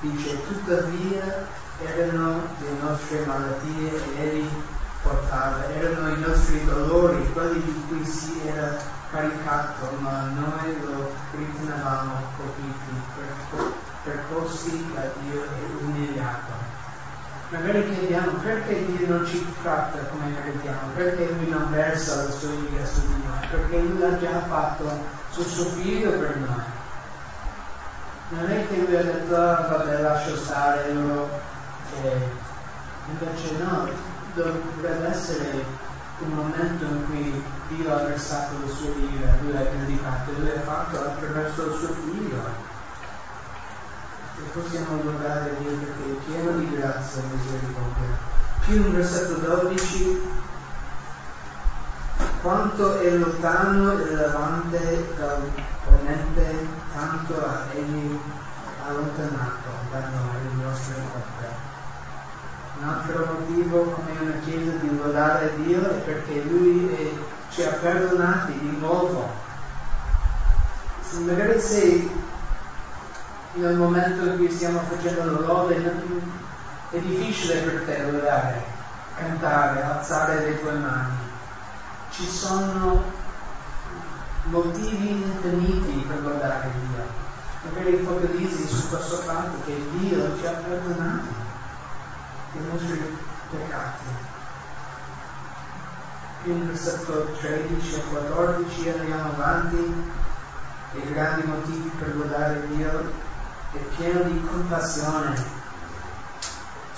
dice, 0.00 0.46
tuttavia 0.46 1.46
erano 1.80 2.42
le 2.58 2.70
nostre 2.80 3.24
malattie 3.24 4.16
e 4.16 4.22
egli 4.22 4.48
portava, 5.02 5.68
erano 5.68 6.14
i 6.14 6.20
nostri 6.20 6.64
dolori, 6.64 7.32
quelli 7.32 7.62
di 7.62 7.84
cui 7.88 8.04
si 8.04 8.40
era 8.46 8.78
caricato, 9.10 9.96
ma 9.98 10.30
noi 10.34 10.80
lo 10.80 11.12
ritenevamo 11.36 12.14
colpiti, 12.36 13.74
percorsi 14.04 14.92
da 14.94 15.02
Dio 15.20 15.42
e 15.42 15.84
umiliato. 15.84 16.70
Magari 17.50 17.94
chiediamo 17.94 18.38
perché 18.38 18.86
Dio 18.86 19.08
non 19.08 19.26
ci 19.26 19.44
tratta 19.60 19.98
come 20.06 20.26
meritiamo, 20.26 20.92
perché 20.94 21.28
Lui 21.32 21.48
non 21.48 21.70
versa 21.70 22.22
la 22.22 22.30
sua 22.30 22.48
ira 22.48 22.86
su 22.86 23.00
di 23.06 23.22
noi, 23.26 23.46
perché 23.50 23.78
Lui 23.78 23.98
l'ha 23.98 24.18
già 24.18 24.40
fatto 24.48 24.88
sul 25.30 25.44
suo 25.44 25.64
figlio 25.64 26.12
per 26.12 26.36
noi. 26.36 26.80
Non 28.30 28.50
è 28.50 28.66
che 28.66 28.76
Lui 28.78 28.96
ha 28.96 29.02
detto, 29.02 29.36
ah, 29.36 29.66
vabbè, 29.68 30.00
lascio 30.00 30.36
stare, 30.36 30.94
loro 30.94 31.28
e 32.00 32.28
invece 33.06 33.56
no, 33.58 33.88
dovrebbe 34.34 35.08
essere 35.08 35.64
un 36.20 36.30
momento 36.30 36.84
in 36.84 37.04
cui 37.06 37.44
Dio 37.68 37.94
ha 37.94 38.04
versato 38.04 38.54
le 38.64 38.70
sue 38.72 38.90
ire, 38.90 39.38
lui 39.42 39.52
l'ha 39.52 39.60
predicato, 39.60 40.32
lui 40.32 40.52
l'ha 40.54 40.60
fatto 40.60 41.00
attraverso 41.00 41.66
il 41.66 41.78
suo 41.78 41.88
figlio. 41.88 42.70
E 44.38 44.42
possiamo 44.52 45.02
lodare 45.02 45.56
Dio 45.58 45.72
perché 45.72 46.02
è 46.02 46.24
pieno 46.24 46.58
di 46.58 46.70
grazia 46.74 47.22
e 47.22 47.24
misericordia. 47.34 48.30
Più 48.64 48.76
in 48.76 48.92
versetto 48.94 49.34
12, 49.34 50.20
quanto 52.40 53.00
è 53.00 53.10
lontano 53.10 53.98
e 53.98 54.14
levante 54.14 55.14
dal 55.16 55.50
ponente, 55.84 56.66
tanto 56.94 57.44
ha 57.44 57.64
egli 57.74 58.18
allontanato 58.86 59.68
da 59.90 59.98
noi. 59.98 60.31
Un 62.82 62.88
altro 62.88 63.38
motivo 63.38 63.92
come 63.92 64.10
una 64.18 64.40
chiesa 64.44 64.72
di 64.72 64.96
lodare 64.96 65.54
Dio 65.58 65.88
è 65.88 65.94
perché 66.00 66.42
Lui 66.42 66.92
è, 66.92 67.12
ci 67.52 67.62
ha 67.62 67.70
perdonati 67.74 68.58
di 68.58 68.76
nuovo. 68.80 69.30
Se 71.00 71.18
magari 71.20 71.60
sei 71.60 72.10
nel 73.52 73.76
momento 73.76 74.24
in 74.24 74.36
cui 74.36 74.50
stiamo 74.50 74.80
facendo 74.80 75.30
la 75.30 75.46
lode, 75.46 75.76
è 76.90 76.98
difficile 76.98 77.60
per 77.60 77.84
te 77.84 78.10
lodare, 78.10 78.64
cantare, 79.14 79.82
alzare 79.82 80.44
le 80.44 80.60
tue 80.60 80.72
mani. 80.72 81.14
Ci 82.10 82.26
sono 82.26 83.04
motivi 84.46 85.08
infiniti 85.08 86.04
per 86.08 86.20
lodare 86.20 86.70
Dio. 86.80 87.04
Magari 87.62 87.96
focalizzi 87.98 88.66
su 88.66 88.88
questo 88.88 89.18
fatto 89.18 89.62
che 89.66 89.80
Dio 89.92 90.36
ci 90.36 90.46
ha 90.46 90.50
perdonati 90.50 91.41
i 92.54 92.58
nostri 92.70 93.16
peccati. 93.50 94.04
In 96.44 96.66
versetto 96.66 97.36
13 97.40 97.94
e 97.94 98.02
14 98.10 98.88
andiamo 98.88 99.32
avanti, 99.32 100.04
i 100.94 101.12
grandi 101.12 101.46
motivi 101.46 101.90
per 101.98 102.16
lodare 102.16 102.66
Dio 102.68 103.12
è 103.72 103.78
pieno 103.96 104.22
di 104.24 104.44
compassione. 104.44 105.60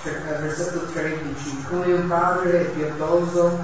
Cioè, 0.02 0.38
versetto 0.40 0.86
13, 0.86 1.64
come 1.68 1.92
un 1.92 2.08
padre 2.08 2.60
è 2.60 2.70
pietoso 2.70 3.58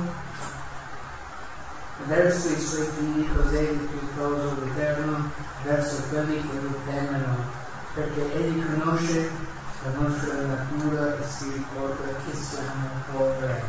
verso 2.06 2.48
i 2.48 2.60
suoi 2.60 2.86
figli, 2.96 3.28
cos'è 3.34 3.60
il 3.60 3.78
pietoso 3.78 4.56
l'Eterno 4.62 5.30
verso 5.64 6.02
quelli 6.08 6.40
che 6.40 6.60
lo 6.60 6.78
temono, 6.86 7.36
perché 7.94 8.34
egli 8.34 8.64
conosce 8.64 9.30
la 9.82 9.98
nostra 9.98 10.34
natura 10.34 11.16
si 11.26 11.52
ricorda 11.52 12.08
che 12.24 12.36
siamo 12.36 12.88
poveri. 13.12 13.62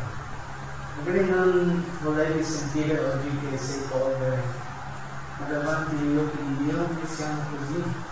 Magari 0.98 1.30
non 1.30 1.84
volevi 2.02 2.44
sentire 2.44 2.98
oggi 2.98 3.38
che 3.48 3.56
sei 3.56 3.80
povero, 3.88 4.42
ma 5.38 5.46
davanti 5.46 5.94
agli 5.94 6.16
occhi 6.18 6.36
di 6.36 6.64
Dio 6.64 6.76
noi 6.76 7.06
siamo 7.06 7.40
così. 7.56 8.10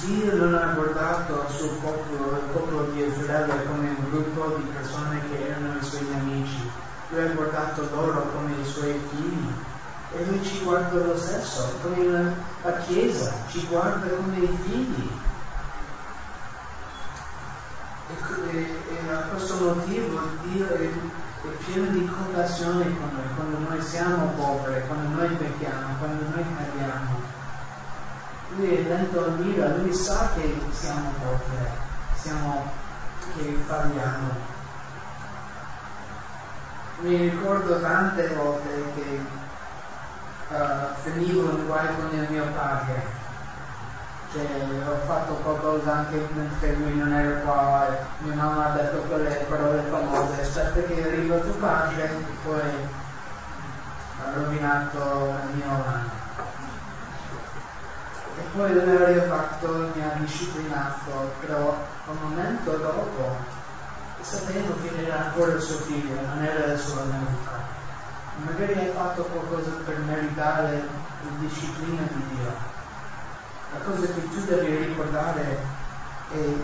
Dio 0.00 0.34
non 0.34 0.54
ha 0.54 0.72
guardato 0.72 1.42
al 1.42 1.50
suo 1.50 1.68
popolo, 1.82 2.36
il 2.36 2.52
popolo 2.52 2.82
di 2.92 3.04
Israele, 3.04 3.66
come 3.66 3.88
un 3.88 4.10
gruppo 4.10 4.56
di 4.56 4.62
persone 4.72 5.20
che 5.28 5.48
erano 5.48 5.76
i 5.78 5.84
suoi 5.84 6.06
amici. 6.14 6.70
Lui 7.10 7.22
ha 7.22 7.32
guardato 7.32 7.86
loro 7.92 8.30
come 8.32 8.52
i 8.62 8.64
suoi 8.64 8.98
figli 9.10 9.52
e 10.12 10.24
lui 10.24 10.42
ci 10.44 10.62
guarda 10.62 11.04
lo 11.04 11.18
stesso, 11.18 11.78
come 11.82 12.34
la 12.62 12.76
Chiesa, 12.78 13.32
ci 13.48 13.66
guarda 13.66 14.06
come 14.08 14.36
i 14.36 14.58
figli. 14.62 15.10
E, 18.08 18.56
e, 18.56 18.78
e 18.94 19.12
a 19.12 19.22
questo 19.22 19.56
motivo 19.56 20.20
Dio 20.42 20.68
è, 20.68 20.78
è, 20.78 21.48
pieno 21.64 21.90
di 21.90 22.06
compassione 22.06 22.84
con 22.84 23.10
noi, 23.12 23.34
quando 23.34 23.68
noi 23.68 23.82
siamo 23.82 24.26
poveri, 24.36 24.86
quando 24.86 25.20
noi 25.20 25.34
pecchiamo, 25.34 25.96
quando 25.98 26.22
noi 26.22 26.44
cadiamo. 26.56 27.34
Lui 28.56 28.76
è 28.76 28.82
lento 28.82 29.24
a 29.24 29.28
mira, 29.30 29.76
lui 29.76 29.92
sa 29.92 30.30
che 30.34 30.56
siamo 30.70 31.12
poveri, 31.20 31.70
siamo, 32.14 32.70
che 33.36 33.58
falliamo. 33.66 34.54
Mi 37.00 37.16
ricordo 37.28 37.80
tante 37.80 38.28
volte 38.28 38.84
che 38.94 39.44
uh, 40.48 40.94
finivo 41.02 41.50
in 41.50 41.66
guai 41.66 41.86
con 41.96 42.10
il 42.12 42.26
mio 42.30 42.44
padre. 42.54 43.24
Cioè, 44.32 44.44
ho 44.88 45.06
fatto 45.06 45.34
qualcosa 45.34 45.92
anche 45.92 46.28
mentre 46.34 46.74
lui 46.74 46.96
non 46.96 47.12
era 47.12 47.40
qua 47.40 47.88
e 47.88 47.96
mia 48.18 48.34
mamma 48.34 48.66
ha 48.66 48.76
detto 48.76 48.98
quelle 49.02 49.30
parole 49.48 49.82
famose, 49.88 50.40
aspetta 50.40 50.80
che 50.82 51.02
arriva 51.04 51.36
tuo 51.36 51.52
padre 51.52 52.10
poi 52.44 52.60
ha 54.22 54.32
rovinato 54.34 55.34
il 55.48 55.56
mio 55.56 55.70
anno. 55.70 56.24
E 58.38 58.42
poi 58.54 58.74
l'aver 58.74 59.28
fatto 59.28 59.90
mi 59.94 60.02
ha 60.02 60.16
disciplinato, 60.18 61.32
però 61.40 61.86
un 62.06 62.16
momento 62.20 62.76
dopo 62.76 63.36
sapevo 64.20 64.74
che 64.82 65.06
era 65.06 65.26
ancora 65.26 65.52
il 65.52 65.60
suo 65.60 65.76
figlio, 65.76 66.20
non 66.20 66.44
era 66.44 66.72
il 66.72 66.78
suo 66.78 67.00
amico 67.00 67.55
magari 68.44 68.74
hai 68.74 68.92
fatto 68.92 69.22
qualcosa 69.24 69.70
per 69.84 69.98
meritare 69.98 70.88
la 71.22 71.30
disciplina 71.38 72.02
di 72.02 72.34
Dio. 72.34 72.52
La 73.72 73.78
cosa 73.84 74.06
che 74.06 74.28
tu 74.28 74.44
devi 74.44 74.76
ricordare 74.76 75.58
è 76.30 76.54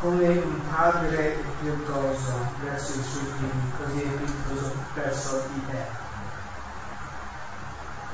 come 0.00 0.28
un 0.28 0.60
padre 0.70 1.42
pietoso 1.60 2.50
verso 2.62 2.98
i 2.98 3.02
suoi 3.02 3.24
figli, 3.36 3.72
così 3.76 4.02
è 4.02 4.08
pietoso 4.08 4.74
verso 4.94 5.48
di 5.52 5.66
te. 5.66 6.06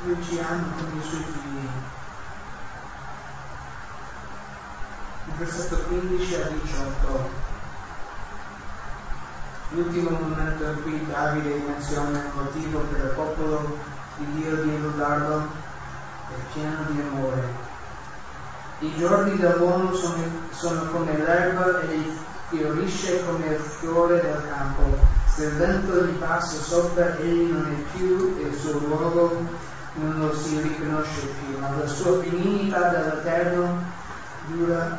Lui 0.05 0.23
ci 0.23 0.39
ama 0.39 0.73
come 0.79 1.01
i 1.01 1.07
suoi 1.07 1.23
figli. 1.23 1.69
Il 5.27 5.33
versetto 5.37 5.77
15 5.77 6.35
a 6.35 6.49
18 6.49 7.54
L'ultimo 9.71 10.11
momento 10.11 10.65
in 10.65 10.83
cui 10.83 11.07
Davide 11.07 11.63
menziona 11.67 12.19
il 12.19 12.31
motivo 12.35 12.79
per 12.81 13.05
il 13.05 13.13
popolo 13.15 13.79
di 14.17 14.27
Dio 14.35 14.57
di 14.57 14.75
emularlo 14.75 15.49
è 16.29 16.53
pieno 16.53 16.85
di 16.89 17.01
amore. 17.01 17.43
I 18.81 18.95
giorni 18.97 19.37
dell'uomo 19.37 19.93
sono, 19.95 20.23
sono 20.51 20.91
come 20.91 21.17
l'erba 21.17 21.81
e 21.81 22.13
fiorisce 22.49 23.25
come 23.25 23.47
il 23.47 23.61
fiore 23.61 24.21
del 24.21 24.43
campo. 24.49 24.99
Se 25.27 25.45
il 25.45 25.57
vento 25.57 26.05
gli 26.05 26.17
passa 26.19 26.63
sopra, 26.63 27.17
egli 27.17 27.51
non 27.51 27.67
è 27.67 27.97
più 27.97 28.37
il 28.39 28.55
suo 28.55 28.79
luogo 28.79 29.73
non 29.97 30.19
lo 30.19 30.35
si 30.35 30.61
riconosce 30.61 31.27
più, 31.27 31.59
ma 31.59 31.71
la 31.71 31.87
sua 31.87 32.19
benignità 32.19 32.89
dell'Eterno 32.89 33.83
dura 34.49 34.99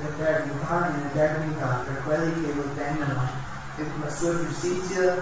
l'eternità 0.00 0.92
in 0.94 1.06
eternità 1.06 1.82
per 1.84 2.02
quelli 2.04 2.44
che 2.44 2.54
lo 2.54 2.64
temono 2.76 3.41
la 3.76 4.10
sua 4.10 4.36
giustizia 4.36 5.16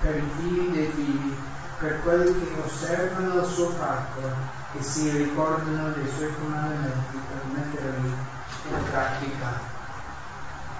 per 0.00 0.16
i 0.16 0.30
figli 0.36 0.74
dei 0.74 0.90
figli, 0.90 1.36
per 1.78 2.02
quelli 2.02 2.32
che 2.32 2.60
osservano 2.64 3.40
il 3.40 3.46
suo 3.46 3.70
fatto 3.70 4.20
e 4.76 4.82
si 4.82 5.10
ricordano 5.10 5.90
dei 5.90 6.10
suoi 6.16 6.34
comandamenti 6.34 7.18
per 7.28 7.40
metterli 7.52 8.14
in 8.68 8.90
pratica. 8.90 9.74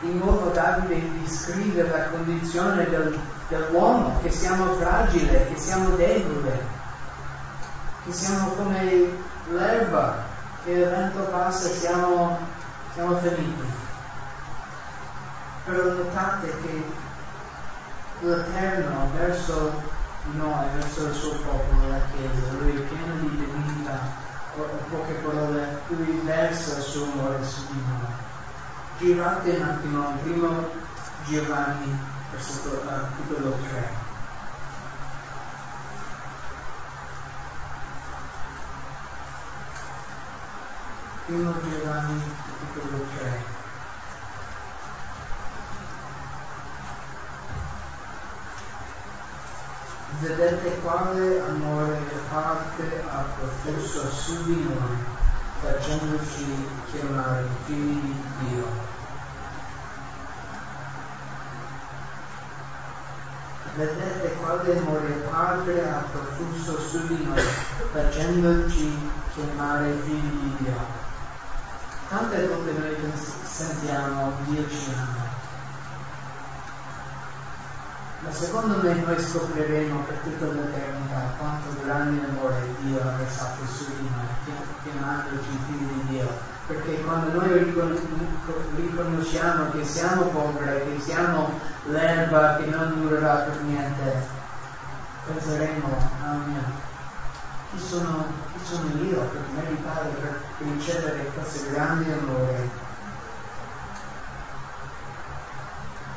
In 0.01 0.19
nuovo 0.19 0.51
Davide 0.51 1.21
descrive 1.21 1.89
la 1.89 2.09
condizione 2.09 2.89
del, 2.91 3.19
dell'uomo, 3.49 4.19
che 4.21 4.31
siamo 4.31 4.75
fragili, 4.75 5.27
che 5.27 5.57
siamo 5.57 5.97
deboli, 5.97 6.51
che 8.05 8.13
siamo 8.13 8.49
come 8.51 9.11
l'erba, 9.51 10.25
che 10.65 10.73
il 10.73 10.89
vento 10.89 11.21
passa 11.31 11.69
e 11.69 11.73
siamo, 11.73 12.39
siamo 12.93 13.17
finiti 13.19 13.76
però 15.67 15.83
notate 15.95 16.47
che 16.63 16.85
l'Eterno 18.21 19.11
verso 19.17 19.83
noi, 20.35 20.67
verso 20.77 21.07
il 21.09 21.15
suo 21.15 21.33
popolo, 21.33 21.89
la 21.89 21.99
Chiesa, 22.13 22.53
lui 22.53 22.71
è 22.71 22.81
pieno 22.83 23.15
di 23.17 23.31
divinità, 23.31 23.99
o 24.57 24.63
in 24.63 24.89
poche 24.89 25.15
parole, 25.15 25.81
lui 25.89 26.21
versa 26.25 26.77
il 26.77 26.83
suo 26.83 27.11
amore 27.11 27.45
su 27.45 27.67
di 27.73 27.83
noi. 27.85 28.15
Girate 28.99 29.57
un 29.57 29.63
attimo 29.63 30.13
primo 30.23 30.71
Giovanni, 31.25 31.99
capitolo 32.31 33.59
3. 33.69 34.05
Primo 41.27 41.55
Giovanni, 41.61 42.23
capitolo 42.61 43.05
3. 43.19 43.56
Vedete 50.21 50.81
quale 50.81 51.43
amore 51.43 51.99
parte 52.31 53.05
ha 53.11 53.25
professo 53.39 54.11
su 54.11 54.45
di 54.45 54.63
noi, 54.63 54.97
facendoci 55.61 56.69
chiamare 56.91 57.45
figli 57.65 58.01
di 58.01 58.23
Dio. 58.39 58.95
Vedete 63.75 64.37
quale 64.41 64.79
amore 64.79 65.13
Padre 65.31 65.87
ha 65.87 66.05
profuso 66.11 66.81
su 66.81 67.07
di 67.09 67.23
noi, 67.25 67.43
facendoci 67.93 68.99
chiamare 69.35 69.93
figli 70.03 70.31
di 70.31 70.57
Dio. 70.61 71.05
Tante 72.09 72.47
volte 72.47 72.73
noi 72.73 73.13
sentiamo 73.45 74.33
Dio 74.47 74.67
ci 74.71 74.93
ama, 74.95 75.26
ma 78.27 78.33
secondo 78.33 78.83
me 78.83 78.93
noi 78.93 79.21
scopriremo 79.21 80.01
per 80.01 80.17
tutta 80.25 80.47
l'eternità 80.47 81.35
quanto 81.39 81.69
grande 81.85 82.27
amore 82.27 82.75
Dio 82.81 83.01
ha 83.01 83.17
versato 83.19 83.65
su 83.65 83.85
di 83.87 84.09
noi, 84.11 84.59
chiamandoci 84.83 85.49
figli 85.67 85.87
di 85.87 86.07
Dio. 86.09 86.55
Perché 86.67 87.03
quando 87.03 87.41
noi 87.41 87.73
riconosciamo 88.75 89.71
che 89.71 89.85
siamo 89.85 90.23
poveri, 90.25 90.97
che 90.97 91.01
siamo 91.01 91.61
l'erba 91.85 92.57
che 92.57 92.65
non 92.67 93.01
durerà 93.01 93.35
per 93.37 93.61
niente, 93.61 94.27
penseremo, 95.27 95.87
oh 95.87 96.37
mio, 96.47 96.63
chi 97.71 97.79
sono, 97.79 98.27
chi 98.53 98.65
sono 98.65 98.89
io 99.05 99.21
per 99.21 99.43
meritare, 99.55 100.09
per 100.09 100.67
ricevere 100.67 101.31
questo 101.33 101.71
grande 101.71 102.13
amore? 102.13 102.85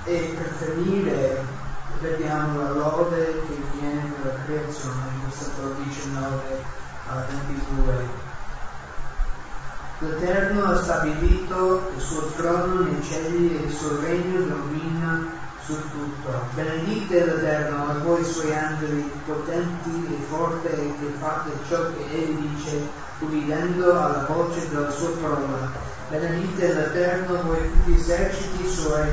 E 0.06 0.36
per 0.36 0.48
finire 0.58 1.58
vediamo 2.00 2.62
la 2.62 2.72
lode 2.72 3.44
che 3.48 3.58
viene 3.74 4.14
dalla 4.22 4.36
creazione, 4.46 5.12
versetto 5.24 5.76
19 5.84 6.64
a 7.08 7.26
22. 7.28 8.28
L'Eterno 10.00 10.64
ha 10.64 10.82
stabilito 10.82 11.92
il 11.94 12.02
suo 12.02 12.28
trono 12.38 12.82
nei 12.84 13.04
cieli 13.04 13.58
e 13.58 13.66
il 13.66 13.72
suo 13.72 14.00
regno 14.00 14.46
domina 14.46 15.28
su 15.62 15.76
tutto. 15.92 16.32
Benedite 16.54 17.26
l'Eterno 17.26 17.90
a 17.90 17.94
voi 17.96 18.24
suoi 18.24 18.56
angeli 18.56 19.12
potenti 19.26 20.08
e 20.10 20.24
forti 20.30 20.70
che 20.70 21.14
fate 21.20 21.52
ciò 21.68 21.92
che 21.92 22.06
Egli 22.12 22.48
dice, 22.48 22.88
ubbidendo 23.20 23.92
alla 23.92 24.26
voce 24.30 24.70
della 24.70 24.90
sua 24.90 25.10
parola. 25.18 25.70
Benedite 26.10 26.74
l'Eterno 26.74 27.42
voi 27.44 27.70
tutti 27.70 28.00
eserciti 28.00 28.70
suoi 28.70 29.10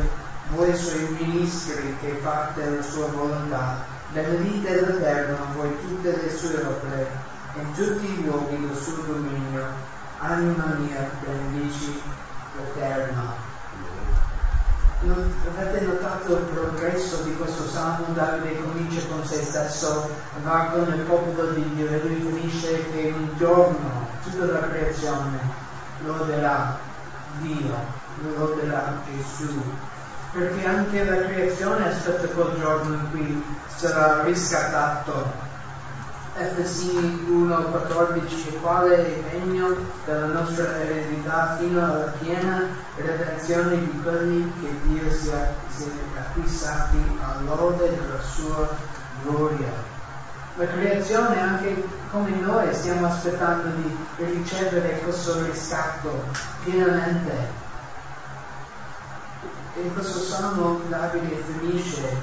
voi 0.50 0.76
suoi 0.76 1.08
ministri 1.18 1.96
che 2.00 2.20
fate 2.22 2.76
la 2.76 2.82
sua 2.82 3.06
volontà, 3.08 3.84
benedite 4.12 4.80
l'Eterno 4.80 5.36
voi 5.56 5.76
tutte 5.80 6.16
le 6.22 6.30
sue 6.30 6.62
opere, 6.62 7.08
in 7.54 7.72
tutti 7.72 8.06
i 8.06 8.24
luoghi 8.24 8.60
del 8.60 8.76
suo 8.76 9.02
dominio. 9.02 9.94
Anima 10.18 10.76
mia, 10.78 11.10
benedici 11.20 12.00
l'Eterno. 12.56 13.54
Avete 15.48 15.84
notato 15.84 16.38
il 16.38 16.44
progresso 16.44 17.22
di 17.22 17.36
questo 17.36 17.68
salmo? 17.68 18.06
Davide 18.14 18.62
comincia 18.62 19.06
con 19.08 19.24
se 19.26 19.42
stesso, 19.42 20.08
va 20.42 20.70
con 20.72 20.92
il 20.92 21.00
popolo 21.02 21.50
di 21.50 21.74
Dio 21.74 21.88
e 21.88 22.00
lui 22.00 22.20
finisce 22.20 22.90
che 22.90 23.12
un 23.14 23.36
giorno 23.36 24.08
tutta 24.22 24.46
la 24.46 24.68
creazione 24.68 25.38
loderà 26.04 26.78
Dio, 27.40 27.74
loderà 28.36 29.02
Gesù 29.04 29.62
perché 30.36 30.66
anche 30.66 31.04
la 31.04 31.16
creazione 31.22 31.88
aspetta 31.88 32.26
quel 32.28 32.58
giorno 32.60 32.94
in 32.94 33.10
cui 33.10 33.44
sarà 33.74 34.22
riscattato 34.22 35.44
Efesini 36.38 37.26
1,14 37.30 38.60
quale 38.60 38.94
è 38.94 39.08
il 39.08 39.24
regno 39.30 39.74
della 40.04 40.26
nostra 40.26 40.76
eredità 40.82 41.56
fino 41.58 41.82
alla 41.82 42.12
piena 42.18 42.68
redenzione 42.96 43.78
di 43.78 44.00
quelli 44.02 44.52
che 44.60 44.68
Dio 44.82 45.10
si 45.10 45.30
è, 45.30 45.48
si 45.74 45.84
è 45.84 46.18
acquistati 46.18 46.98
all'ode 47.22 47.88
della 47.88 48.20
sua 48.20 48.68
gloria. 49.22 49.72
La 50.56 50.66
creazione, 50.66 51.40
anche 51.40 51.82
come 52.10 52.30
noi, 52.40 52.74
stiamo 52.74 53.06
aspettando 53.06 53.68
di 53.76 53.96
ricevere 54.16 54.98
questo 54.98 55.42
riscatto 55.42 56.24
pienamente. 56.64 57.64
E 59.76 59.82
in 59.82 59.92
questo 59.92 60.20
salmo 60.20 60.80
Davide 60.88 61.36
finisce 61.36 62.22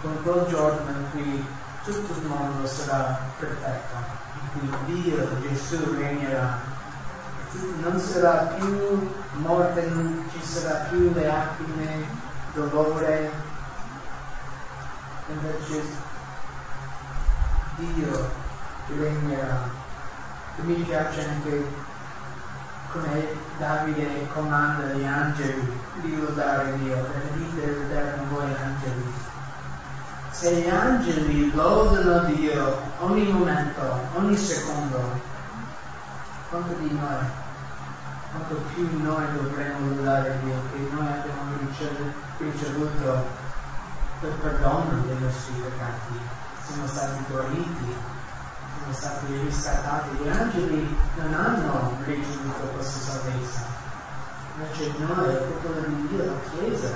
con 0.00 0.20
quel 0.24 0.44
giorno 0.48 0.90
in 0.90 1.10
cui 1.12 1.46
tutto 1.84 2.18
il 2.18 2.26
mondo 2.26 2.66
sarà 2.66 3.16
perfetto, 3.38 3.94
in 4.60 4.70
cui 4.70 5.02
Dio, 5.02 5.40
Gesù 5.40 5.94
regnerà. 5.94 6.58
Non 7.80 8.00
sarà 8.00 8.56
più 8.58 9.08
morte, 9.34 9.86
non 9.86 10.28
ci 10.32 10.44
sarà 10.44 10.86
più 10.88 11.12
le 11.12 11.24
lacrime, 11.24 12.08
dolore. 12.54 13.30
Invece 15.28 15.82
Dio 17.76 18.30
regnerà. 18.98 19.70
E 20.56 20.62
mi 20.62 20.74
piace 20.82 21.28
anche 21.28 21.64
come 22.90 23.43
Davide 23.58 24.26
comanda 24.34 24.86
gli 24.94 25.04
angeli 25.04 25.80
di 26.00 26.16
lodare 26.20 26.76
Dio, 26.78 26.96
benedite 26.96 27.66
l'Eterno 27.66 28.34
voi 28.34 28.52
angeli. 28.52 29.12
Se 30.30 30.56
gli 30.56 30.68
angeli 30.68 31.54
lodano 31.54 32.24
Dio 32.24 32.80
ogni 32.98 33.30
momento, 33.30 34.00
ogni 34.14 34.36
secondo, 34.36 35.20
quanto 36.48 36.74
di 36.80 36.98
noi, 36.98 37.24
quanto 38.32 38.54
più 38.74 38.88
noi 39.00 39.24
dovremmo 39.34 39.94
lodare 39.94 40.40
Dio, 40.42 40.56
che 40.72 40.88
noi 40.92 41.06
abbiamo 41.06 41.56
ricevuto 42.38 43.26
il 44.20 44.32
perdono 44.40 45.00
dei 45.06 45.18
nostri 45.20 45.52
peccati, 45.60 46.18
siamo 46.66 46.86
stati 46.88 47.24
guariti, 47.28 47.94
siamo 48.84 48.92
stati 48.92 49.38
riscattati. 49.38 50.16
Gli 50.16 50.28
angeli 50.28 50.96
non 51.16 51.34
hanno 51.34 51.96
ricevuto 52.04 52.66
questa 52.74 53.12
salvezza, 53.12 53.62
invece 54.56 54.92
noi, 54.98 55.30
il 55.30 55.38
popolo 55.38 55.80
di 55.86 56.08
Dio, 56.08 56.24
la 56.24 56.32
Chiesa, 56.50 56.88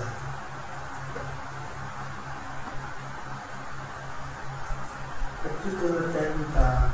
per 5.43 5.51
tutta 5.63 6.01
l'eternità 6.01 6.91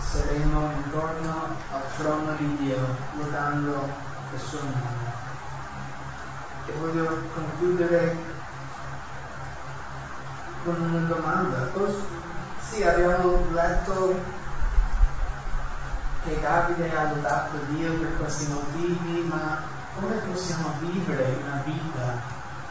saremo 0.00 0.70
intorno 0.72 1.56
al 1.72 1.82
trono 1.96 2.32
di 2.38 2.56
Dio, 2.56 2.96
lodando 3.18 3.88
il 4.32 4.40
suo 4.40 4.58
nome. 4.62 5.08
E 6.66 6.72
voglio 6.72 7.22
concludere 7.34 8.16
con 10.64 10.80
una 10.80 11.06
domanda. 11.06 11.70
Sì, 12.70 12.82
abbiamo 12.82 13.44
letto 13.52 14.20
che 16.24 16.40
Davide 16.40 16.96
ha 16.96 17.12
lodato 17.12 17.56
Dio 17.68 17.92
per 17.94 18.16
questi 18.16 18.46
motivi, 18.52 19.26
ma 19.28 19.62
come 19.98 20.14
possiamo 20.16 20.74
vivere 20.80 21.36
una 21.42 21.62
vita 21.64 22.20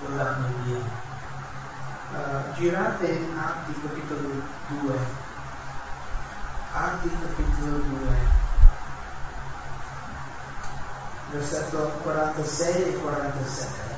lodando 0.06 0.48
Dio? 0.64 1.08
uh, 2.12 2.54
girate 2.56 3.08
in 3.08 3.38
Atti 3.38 3.74
capitolo 3.82 4.42
2. 4.82 4.98
Atti 6.74 7.10
capitolo 7.10 7.78
2. 7.78 8.38
Versetto 11.32 11.78
46 12.02 12.84
e 12.84 12.98
47. 12.98 13.98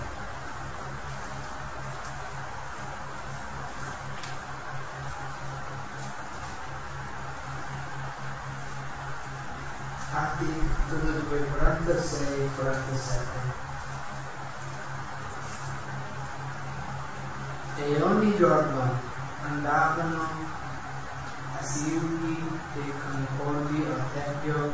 Atti 10.14 10.46
capitolo 10.90 11.20
2, 11.30 11.40
46 11.58 12.28
e 12.28 12.50
47. 12.62 13.41
e 17.78 18.02
ogni 18.04 18.36
giorno 18.38 19.00
andavano 19.43 20.28
assidui 21.60 22.60
e 22.76 22.93
concordi 23.04 23.86
al 23.86 24.04
Tempio, 24.13 24.71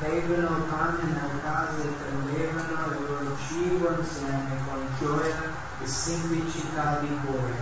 mettevano 0.00 0.64
pane 0.64 1.02
nelle 1.04 1.40
case 1.42 1.82
e 1.82 1.94
prendevano 2.02 2.92
il 2.92 3.06
loro 3.06 3.36
cibo 3.48 3.94
insieme 3.98 4.58
con 4.66 4.86
gioia 4.98 5.34
e 5.82 5.86
semplicità 5.86 6.98
di 7.00 7.18
cuore, 7.24 7.54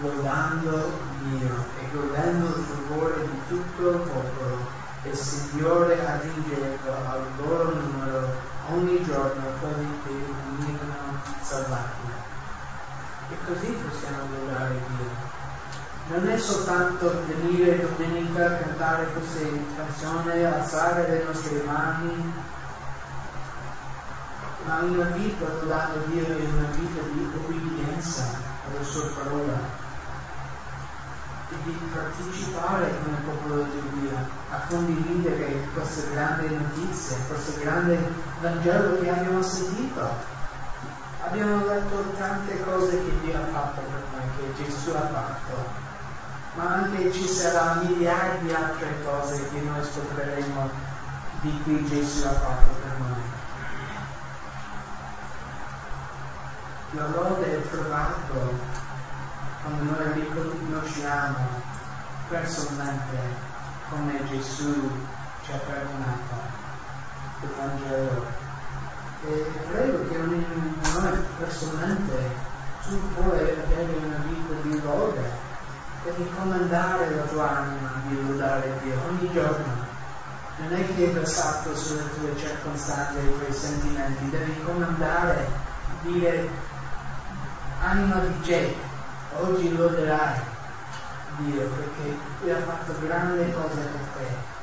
lodando 0.00 0.98
Dio 1.20 1.64
e 1.78 1.90
godendo 1.92 2.46
il 2.46 2.64
favore 2.64 3.28
di 3.28 3.40
tutto 3.48 3.90
il 3.90 3.98
popolo. 3.98 4.75
Il 5.08 5.16
Signore 5.16 6.04
aggiungeva 6.04 7.12
al 7.12 7.22
loro 7.36 7.74
numero 7.74 8.28
ogni 8.70 9.04
giorno 9.04 9.42
quelli 9.60 9.88
che 10.02 10.10
venivano 10.58 11.22
salvati 11.40 12.08
e 13.30 13.36
così 13.46 13.66
possiamo 13.68 14.26
lodare 14.36 14.74
Dio. 14.88 15.34
Non 16.08 16.28
è 16.28 16.36
soltanto 16.36 17.22
venire 17.26 17.80
domenica 17.80 18.46
a 18.46 18.56
cantare 18.56 19.12
queste 19.12 19.64
canzoni, 19.76 20.44
alzare 20.44 21.08
le 21.08 21.24
nostre 21.24 21.62
mani, 21.64 22.32
ma 24.64 24.78
una 24.80 25.04
vita 25.10 25.46
lodando 25.60 26.04
Dio 26.06 26.26
è 26.26 26.34
una 26.34 26.68
vita 26.72 27.00
di 27.12 27.30
obbedienza 27.32 28.24
alla 28.68 28.84
sua 28.84 29.08
parola 29.10 29.85
di 31.48 31.78
partecipare 31.92 32.90
come 33.02 33.16
popolo 33.24 33.62
di 33.64 34.00
Dio 34.00 34.16
a 34.50 34.58
condividere 34.68 35.68
queste 35.72 36.10
grandi 36.10 36.54
notizie, 36.54 37.16
questo 37.28 37.60
grande 37.60 37.98
Vangelo 38.40 38.98
che 39.00 39.10
abbiamo 39.10 39.42
sentito 39.42 40.34
abbiamo 41.26 41.66
letto 41.66 42.14
tante 42.16 42.62
cose 42.64 43.04
che 43.04 43.20
Dio 43.20 43.36
ha 43.36 43.46
fatto 43.46 43.80
per 43.80 44.02
noi, 44.12 44.54
che 44.54 44.64
Gesù 44.64 44.90
ha 44.90 45.08
fatto, 45.08 45.64
ma 46.54 46.74
anche 46.74 47.12
ci 47.12 47.26
saranno 47.26 47.88
miliardi 47.88 48.46
di 48.46 48.54
altre 48.54 49.02
cose 49.04 49.48
che 49.50 49.60
noi 49.60 49.84
scopriremo 49.84 50.70
di 51.40 51.60
cui 51.62 51.84
Gesù 51.86 52.26
ha 52.26 52.32
fatto 52.32 52.74
per 52.80 52.92
noi. 52.98 53.34
La 56.92 57.06
lode 57.08 57.56
è 57.56 57.68
trovato 57.68 58.84
quando 59.66 59.94
noi 59.98 60.12
riconosciamo 60.12 61.38
personalmente 62.28 63.18
come 63.88 64.24
Gesù 64.28 64.90
ci 65.42 65.52
ha 65.52 65.56
perdonato 65.56 66.34
il 67.42 67.48
Vangelo 67.56 68.26
e 69.26 69.52
credo 69.68 70.08
che 70.08 70.18
noi 70.18 70.46
personalmente 71.38 72.30
tu 72.86 73.14
puoi 73.14 73.40
avere 73.40 73.92
una 74.04 74.22
vita 74.28 74.54
di 74.62 74.80
lode 74.82 75.30
e 76.04 76.14
di 76.14 76.30
comandare 76.36 77.16
la 77.16 77.22
tua 77.22 77.56
anima 77.56 77.90
di 78.06 78.24
lodare 78.24 78.78
Dio 78.84 78.94
ogni 79.08 79.32
giorno. 79.32 79.84
Non 80.58 80.72
è 80.72 80.94
che 80.94 81.10
è 81.10 81.14
basato 81.14 81.76
sulle 81.76 82.08
tue 82.14 82.36
circostanze 82.36 83.18
e 83.18 83.24
i 83.24 83.38
tuoi 83.38 83.52
sentimenti, 83.52 84.30
devi 84.30 84.62
comandare, 84.62 85.48
dire 86.02 86.48
anima 87.80 88.20
di 88.20 88.32
Jake, 88.40 88.85
oggi 89.40 89.76
loderai 89.76 90.40
Dio 91.38 91.62
perché 91.68 92.16
Lui 92.40 92.50
ha 92.50 92.60
fatto 92.60 92.94
grandi 93.00 93.52
cose 93.52 93.74
per 93.74 94.00
te 94.16 94.54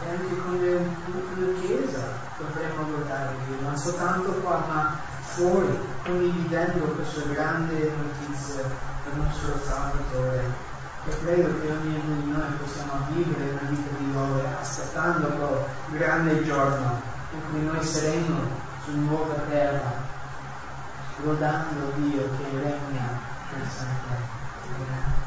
e 0.00 0.10
anche 0.10 0.36
con 0.42 0.58
le, 0.60 0.74
la 0.74 1.60
Chiesa 1.60 2.26
potremmo 2.36 2.88
lodare 2.90 3.34
Dio, 3.46 3.60
non 3.62 3.76
soltanto 3.76 4.30
qua, 4.34 4.64
ma 4.68 4.96
fuori, 5.22 5.76
condividendo 6.04 6.84
questa 6.94 7.22
grande 7.32 7.92
notizia 7.96 8.62
del 8.62 9.20
nostro 9.20 9.58
Salvatore. 9.64 10.66
E 11.06 11.18
credo 11.20 11.60
che 11.60 11.70
ognuno 11.70 12.20
di 12.20 12.30
noi 12.30 12.52
possiamo 12.62 13.06
vivere 13.10 13.50
una 13.50 13.70
vita 13.70 13.96
di 13.98 14.12
lode, 14.12 14.42
aspettando 14.60 15.26
quel 15.28 15.98
grande 15.98 16.44
giorno 16.44 17.00
in 17.32 17.40
cui 17.50 17.64
noi 17.64 17.84
saremo 17.84 18.36
su 18.84 18.90
nuova 18.92 19.34
terra, 19.48 19.92
lodando 21.22 21.92
Dio 21.96 22.28
che 22.36 22.58
regna 22.62 23.27
Assalamualaikum. 23.58 25.17